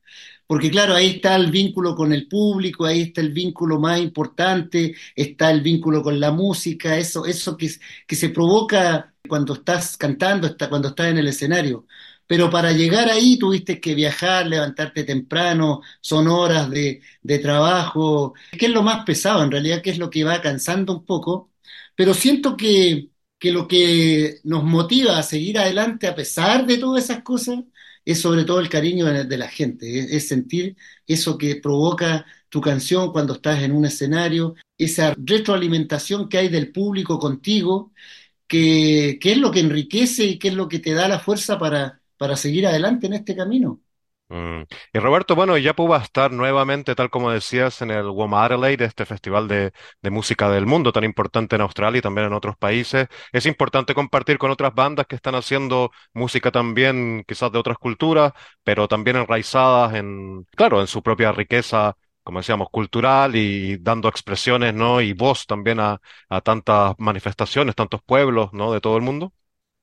porque 0.48 0.70
claro, 0.72 0.94
ahí 0.96 1.08
está 1.12 1.36
el 1.36 1.52
vínculo 1.52 1.96
con 1.96 2.14
el 2.14 2.28
público, 2.28 2.86
ahí 2.86 3.02
está 3.04 3.22
el 3.22 3.32
vínculo 3.32 3.80
más 3.80 4.00
importante, 4.00 4.96
está 5.16 5.50
el 5.52 5.62
vínculo 5.62 6.04
con 6.04 6.20
la 6.20 6.32
música, 6.32 6.98
eso, 6.98 7.26
eso 7.26 7.58
que, 7.58 7.70
que 8.08 8.16
se 8.16 8.30
provoca 8.30 9.14
cuando 9.28 9.54
estás 9.54 9.98
cantando, 9.98 10.48
está, 10.48 10.70
cuando 10.70 10.90
estás 10.90 11.08
en 11.08 11.18
el 11.18 11.28
escenario. 11.28 11.86
Pero 12.28 12.50
para 12.50 12.72
llegar 12.72 13.10
ahí 13.10 13.38
tuviste 13.38 13.80
que 13.82 13.96
viajar, 13.96 14.48
levantarte 14.48 15.04
temprano, 15.04 15.82
son 16.02 16.28
horas 16.28 16.70
de, 16.70 17.02
de 17.22 17.40
trabajo, 17.40 18.34
que 18.58 18.66
es 18.68 18.72
lo 18.72 18.82
más 18.84 19.04
pesado 19.06 19.44
en 19.44 19.52
realidad, 19.52 19.82
que 19.82 19.90
es 19.92 19.98
lo 19.98 20.10
que 20.10 20.24
va 20.24 20.42
cansando 20.42 20.94
un 20.94 21.06
poco, 21.06 21.52
pero 21.96 22.14
siento 22.14 22.56
que, 22.58 23.10
que 23.40 23.52
lo 23.52 23.68
que 23.68 24.40
nos 24.44 24.64
motiva 24.64 25.18
a 25.18 25.24
seguir 25.24 25.60
adelante 25.60 26.08
a 26.08 26.16
pesar 26.16 26.66
de 26.66 26.78
todas 26.78 27.04
esas 27.06 27.24
cosas 27.24 27.60
es 28.06 28.22
sobre 28.22 28.44
todo 28.46 28.60
el 28.60 28.70
cariño 28.70 29.06
de, 29.06 29.38
la 29.38 29.48
gente, 29.48 30.00
es, 30.00 30.12
es, 30.12 30.28
sentir 30.28 30.76
eso 31.08 31.38
que 31.38 31.56
provoca 31.58 32.26
tu 32.50 32.62
canción 32.62 33.12
cuando 33.12 33.34
estás 33.34 33.64
en 33.64 33.72
un 33.72 33.86
escenario, 33.86 34.56
esa 34.78 35.16
retroalimentación 35.18 36.30
que 36.30 36.38
hay 36.38 36.50
del 36.50 36.72
público 36.72 37.20
contigo, 37.20 37.94
que, 38.48 39.18
que 39.22 39.32
es 39.34 39.38
lo 39.38 39.52
que 39.52 39.62
enriquece 39.62 40.26
y 40.26 40.40
que 40.40 40.50
es 40.50 40.54
lo 40.56 40.68
que 40.70 40.80
te 40.80 40.94
da 40.94 41.08
la 41.08 41.20
fuerza 41.20 41.58
para, 41.58 42.02
para 42.18 42.36
seguir 42.38 42.68
adelante 42.68 43.08
en 43.08 43.14
este 43.14 43.36
camino. 43.36 43.82
Mm. 44.30 44.64
Y 44.94 45.00
Roberto, 45.00 45.36
bueno, 45.36 45.58
Yapu 45.58 45.88
va 45.88 45.98
a 46.00 46.04
estar 46.04 46.32
nuevamente, 46.32 46.96
tal 46.96 47.10
como 47.12 47.30
decías, 47.30 47.82
en 47.82 47.92
el 47.92 48.06
WOMA 48.08 48.46
Adelaide, 48.46 48.86
este 48.86 49.06
festival 49.06 49.48
de, 49.48 49.74
de, 50.02 50.10
música 50.10 50.50
del 50.50 50.66
mundo 50.66 50.92
tan 50.92 51.04
importante 51.04 51.56
en 51.56 51.62
Australia 51.62 52.00
y 52.00 52.02
también 52.02 52.28
en 52.28 52.34
otros 52.34 52.58
países. 52.58 53.08
Es 53.32 53.46
importante 53.46 53.94
compartir 53.94 54.38
con 54.40 54.50
otras 54.50 54.74
bandas 54.74 55.06
que 55.08 55.16
están 55.16 55.36
haciendo 55.36 55.92
música 56.14 56.52
también, 56.52 57.24
quizás 57.28 57.52
de 57.52 57.60
otras 57.60 57.78
culturas, 57.78 58.34
pero 58.64 58.88
también 58.88 59.18
enraizadas 59.18 59.94
en, 59.94 60.46
claro, 60.56 60.82
en 60.82 60.88
su 60.88 61.04
propia 61.04 61.32
riqueza, 61.32 61.96
como 62.24 62.40
decíamos, 62.40 62.70
cultural 62.72 63.36
y 63.36 63.78
dando 63.78 64.08
expresiones, 64.08 64.74
¿no? 64.74 65.00
Y 65.02 65.14
voz 65.14 65.46
también 65.46 65.80
a, 65.80 66.00
a 66.30 66.42
tantas 66.42 66.96
manifestaciones, 66.98 67.76
tantos 67.76 68.02
pueblos, 68.04 68.52
¿no? 68.54 68.74
De 68.74 68.82
todo 68.82 68.96
el 68.98 69.04
mundo. 69.04 69.34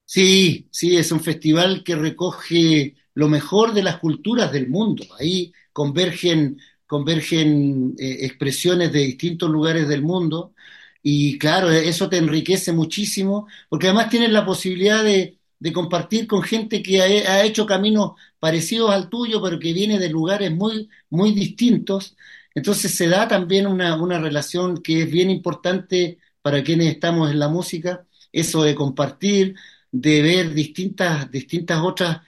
Sí, 0.05 0.69
sí, 0.73 0.97
es 0.97 1.13
un 1.13 1.21
festival 1.21 1.85
que 1.85 1.95
recoge 1.95 2.97
lo 3.15 3.29
mejor 3.29 3.75
de 3.75 3.83
las 3.83 3.99
culturas 3.99 4.53
del 4.53 4.69
mundo. 4.69 5.05
Ahí 5.19 5.53
convergen, 5.73 6.59
convergen 6.87 7.95
eh, 7.99 8.19
expresiones 8.23 8.93
de 8.93 9.01
distintos 9.01 9.51
lugares 9.51 9.89
del 9.89 10.03
mundo 10.03 10.55
y 11.03 11.39
claro, 11.39 11.71
eso 11.71 12.09
te 12.09 12.19
enriquece 12.19 12.73
muchísimo 12.73 13.47
porque 13.69 13.87
además 13.87 14.11
tienes 14.11 14.31
la 14.31 14.45
posibilidad 14.45 15.03
de, 15.03 15.39
de 15.59 15.73
compartir 15.73 16.27
con 16.27 16.43
gente 16.43 16.83
que 16.83 17.01
ha, 17.01 17.05
ha, 17.33 17.45
hecho 17.45 17.67
caminos 17.67 18.13
parecidos 18.39 18.91
al 18.91 19.09
tuyo, 19.09 19.43
pero 19.43 19.59
que 19.59 19.73
viene 19.73 19.99
de 19.99 20.09
lugares 20.11 20.51
muy, 20.53 20.89
muy 21.11 21.33
distintos. 21.33 22.17
Entonces 22.55 22.95
se 22.95 23.09
da 23.09 23.29
también 23.29 23.67
una, 23.67 23.97
una 24.03 24.19
relación 24.19 24.83
que 24.83 25.03
es 25.03 25.11
bien 25.11 25.31
importante 25.31 26.19
para 26.43 26.63
quienes 26.65 26.89
estamos 26.89 27.31
en 27.31 27.39
la 27.39 27.49
música, 27.49 28.07
eso 28.33 28.63
de 28.63 28.75
compartir, 28.75 29.55
de 29.93 30.23
ver 30.23 30.55
distintas, 30.55 31.31
distintas 31.31 31.81
otras 31.83 32.21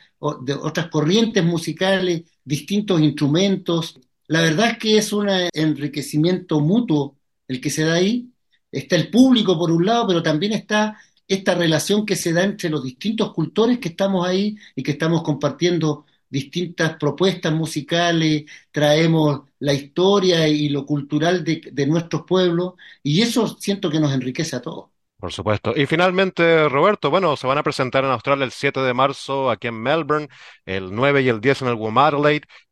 de 0.43 0.55
otras 0.55 0.89
corrientes 0.89 1.45
musicales, 1.45 2.23
distintos 2.45 3.01
instrumentos. 3.01 3.99
La 4.29 4.41
verdad 4.43 4.71
es 4.71 4.79
que 4.79 4.97
es 4.99 5.13
un 5.13 5.29
enriquecimiento 5.29 6.61
mutuo 6.61 7.17
el 7.49 7.61
que 7.61 7.71
se 7.71 7.85
da 7.85 7.95
ahí. 7.95 8.31
Está 8.71 8.97
el 8.97 9.11
público 9.11 9.59
por 9.59 9.71
un 9.71 9.85
lado, 9.85 10.07
pero 10.09 10.23
también 10.23 10.53
está 10.53 10.97
esta 11.29 11.55
relación 11.55 12.07
que 12.07 12.17
se 12.17 12.33
da 12.33 12.45
entre 12.45 12.71
los 12.71 12.83
distintos 12.83 13.33
cultores 13.33 13.79
que 13.79 13.89
estamos 13.91 14.27
ahí 14.27 14.57
y 14.77 14.83
que 14.83 14.93
estamos 14.93 15.23
compartiendo 15.23 16.07
distintas 16.29 16.97
propuestas 16.97 17.53
musicales, 17.53 18.45
traemos 18.71 19.43
la 19.59 19.75
historia 19.75 20.49
y 20.49 20.69
lo 20.71 20.87
cultural 20.87 21.45
de, 21.45 21.61
de 21.73 21.87
nuestros 21.87 22.23
pueblos 22.27 22.75
y 23.03 23.21
eso 23.23 23.47
siento 23.61 23.91
que 23.91 24.01
nos 24.01 24.15
enriquece 24.15 24.57
a 24.57 24.63
todos. 24.63 24.92
Por 25.23 25.33
supuesto. 25.33 25.73
Y 25.77 25.87
finalmente, 25.87 26.69
Roberto, 26.69 27.09
bueno, 27.09 27.37
se 27.37 27.47
van 27.47 27.57
a 27.57 27.63
presentar 27.63 28.05
en 28.05 28.11
Australia 28.11 28.45
el 28.45 28.51
7 28.51 28.81
de 28.81 28.93
marzo 28.93 29.53
aquí 29.53 29.69
en 29.69 29.81
Melbourne, 29.81 30.27
el 30.67 30.93
9 30.93 31.23
y 31.23 31.29
el 31.29 31.41
10 31.41 31.63
en 31.63 31.69
el 31.69 31.77
WOM 31.77 31.95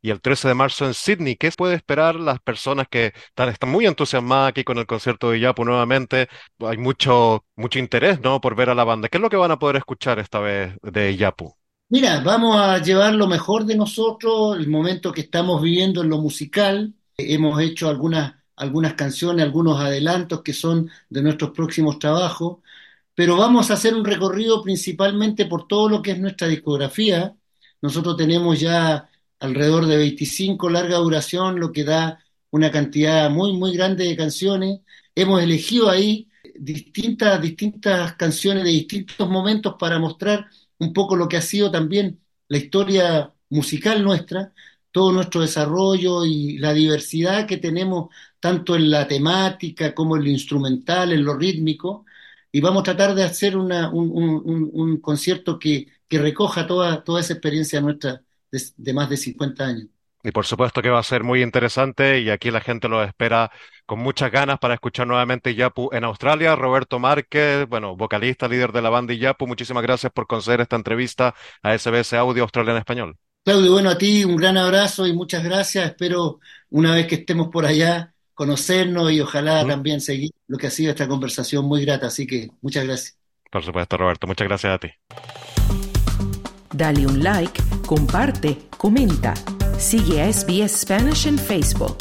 y 0.01 0.09
el 0.09 0.19
13 0.19 0.49
de 0.49 0.53
marzo 0.53 0.85
en 0.85 0.93
Sydney. 0.93 1.37
¿Qué 1.37 1.49
puede 1.51 1.75
esperar 1.75 2.15
las 2.15 2.41
personas 2.41 2.87
que 2.89 3.13
están, 3.29 3.47
están 3.47 3.69
muy 3.69 3.85
entusiasmadas 3.85 4.49
aquí 4.49 4.65
con 4.65 4.77
el 4.79 4.85
concierto 4.85 5.31
de 5.31 5.39
Yapu 5.39 5.63
nuevamente? 5.63 6.27
Hay 6.59 6.75
mucho, 6.75 7.45
mucho 7.55 7.79
interés, 7.79 8.19
¿no? 8.19 8.41
Por 8.41 8.53
ver 8.53 8.69
a 8.69 8.75
la 8.75 8.83
banda. 8.83 9.07
¿Qué 9.07 9.17
es 9.17 9.21
lo 9.21 9.29
que 9.29 9.37
van 9.37 9.51
a 9.51 9.57
poder 9.57 9.77
escuchar 9.77 10.19
esta 10.19 10.41
vez 10.41 10.75
de 10.81 11.15
Yapu? 11.15 11.55
Mira, 11.87 12.19
vamos 12.19 12.59
a 12.59 12.79
llevar 12.79 13.13
lo 13.13 13.27
mejor 13.27 13.63
de 13.63 13.77
nosotros, 13.77 14.57
el 14.57 14.67
momento 14.67 15.13
que 15.13 15.21
estamos 15.21 15.61
viviendo 15.61 16.01
en 16.01 16.09
lo 16.09 16.17
musical. 16.17 16.93
Hemos 17.15 17.61
hecho 17.61 17.87
algunas 17.87 18.40
algunas 18.61 18.93
canciones, 18.93 19.43
algunos 19.43 19.79
adelantos 19.79 20.43
que 20.43 20.53
son 20.53 20.89
de 21.09 21.23
nuestros 21.23 21.49
próximos 21.49 21.97
trabajos, 21.97 22.59
pero 23.15 23.35
vamos 23.35 23.71
a 23.71 23.73
hacer 23.73 23.95
un 23.95 24.05
recorrido 24.05 24.61
principalmente 24.61 25.47
por 25.47 25.67
todo 25.67 25.89
lo 25.89 26.01
que 26.01 26.11
es 26.11 26.19
nuestra 26.19 26.47
discografía. 26.47 27.35
Nosotros 27.81 28.15
tenemos 28.17 28.59
ya 28.59 29.09
alrededor 29.39 29.87
de 29.87 29.97
25 29.97 30.69
larga 30.69 30.97
duración, 30.97 31.59
lo 31.59 31.71
que 31.71 31.83
da 31.83 32.19
una 32.51 32.69
cantidad 32.71 33.31
muy, 33.31 33.53
muy 33.53 33.75
grande 33.75 34.05
de 34.05 34.15
canciones. 34.15 34.81
Hemos 35.15 35.41
elegido 35.41 35.89
ahí 35.89 36.29
distintas, 36.55 37.41
distintas 37.41 38.13
canciones 38.13 38.63
de 38.63 38.69
distintos 38.69 39.27
momentos 39.27 39.75
para 39.79 39.97
mostrar 39.97 40.47
un 40.77 40.93
poco 40.93 41.15
lo 41.15 41.27
que 41.27 41.37
ha 41.37 41.41
sido 41.41 41.71
también 41.71 42.19
la 42.47 42.57
historia 42.57 43.33
musical 43.49 44.03
nuestra, 44.03 44.53
todo 44.91 45.11
nuestro 45.11 45.41
desarrollo 45.41 46.25
y 46.25 46.57
la 46.57 46.73
diversidad 46.73 47.47
que 47.47 47.57
tenemos 47.57 48.09
tanto 48.39 48.75
en 48.75 48.89
la 48.89 49.07
temática 49.07 49.93
como 49.93 50.17
en 50.17 50.23
lo 50.23 50.29
instrumental, 50.29 51.11
en 51.13 51.23
lo 51.23 51.35
rítmico, 51.35 52.05
y 52.51 52.59
vamos 52.61 52.81
a 52.81 52.83
tratar 52.83 53.15
de 53.15 53.23
hacer 53.23 53.55
un, 53.57 53.71
un, 53.71 54.69
un, 54.73 54.97
concierto 54.99 55.57
que, 55.57 55.87
que 56.07 56.19
recoja 56.19 56.67
toda, 56.67 57.03
toda 57.03 57.21
esa 57.21 57.33
experiencia 57.33 57.79
nuestra 57.79 58.21
de, 58.51 58.61
de, 58.75 58.93
más 58.93 59.09
de 59.09 59.17
50 59.17 59.63
años. 59.65 59.87
Y 60.23 60.31
por 60.31 60.45
supuesto 60.45 60.81
que 60.81 60.89
va 60.89 60.99
a 60.99 61.03
ser 61.03 61.23
muy 61.23 61.41
interesante 61.41 62.19
y 62.19 62.29
aquí 62.29 62.51
la 62.51 62.61
gente 62.61 62.87
lo 62.87 63.01
espera 63.03 63.51
con 63.85 63.99
muchas 63.99 64.31
ganas 64.31 64.59
para 64.59 64.75
escuchar 64.75 65.07
nuevamente 65.07 65.55
Yapu 65.55 65.89
en 65.93 66.03
Australia. 66.03 66.55
Roberto 66.55 66.99
Márquez, 66.99 67.67
bueno, 67.67 67.95
vocalista, 67.95 68.47
líder 68.47 68.71
de 68.71 68.81
la 68.81 68.89
banda 68.89 69.13
Yapu, 69.13 69.47
muchísimas 69.47 69.83
gracias 69.83 70.11
por 70.11 70.27
conceder 70.27 70.61
esta 70.61 70.75
entrevista 70.75 71.33
a 71.63 71.77
SBS 71.77 72.13
Audio 72.13 72.43
Australia 72.43 72.71
en 72.73 72.77
Español. 72.77 73.30
Claudio, 73.43 73.71
bueno, 73.71 73.89
a 73.89 73.97
ti 73.97 74.23
un 74.23 74.35
gran 74.35 74.55
abrazo 74.57 75.07
y 75.07 75.13
muchas 75.13 75.43
gracias. 75.43 75.85
Espero 75.85 76.39
una 76.69 76.93
vez 76.93 77.07
que 77.07 77.15
estemos 77.15 77.49
por 77.49 77.65
allá 77.65 78.13
conocernos 78.35 79.11
y 79.11 79.19
ojalá 79.19 79.63
¿Mm? 79.63 79.67
también 79.67 80.01
seguir 80.01 80.31
lo 80.47 80.57
que 80.57 80.67
ha 80.67 80.71
sido 80.71 80.91
esta 80.91 81.07
conversación 81.07 81.65
muy 81.65 81.83
grata. 81.83 82.07
Así 82.07 82.27
que 82.27 82.51
muchas 82.61 82.85
gracias. 82.85 83.17
Por 83.51 83.63
supuesto, 83.63 83.97
Roberto. 83.97 84.27
Muchas 84.27 84.47
gracias 84.47 84.73
a 84.73 84.77
ti. 84.77 84.89
Dale 86.73 87.05
un 87.05 87.23
like, 87.23 87.61
comparte, 87.85 88.57
comenta. 88.77 89.33
Sigue 89.77 90.21
a 90.21 90.31
SBS 90.31 90.81
Spanish 90.81 91.25
en 91.25 91.37
Facebook. 91.37 91.97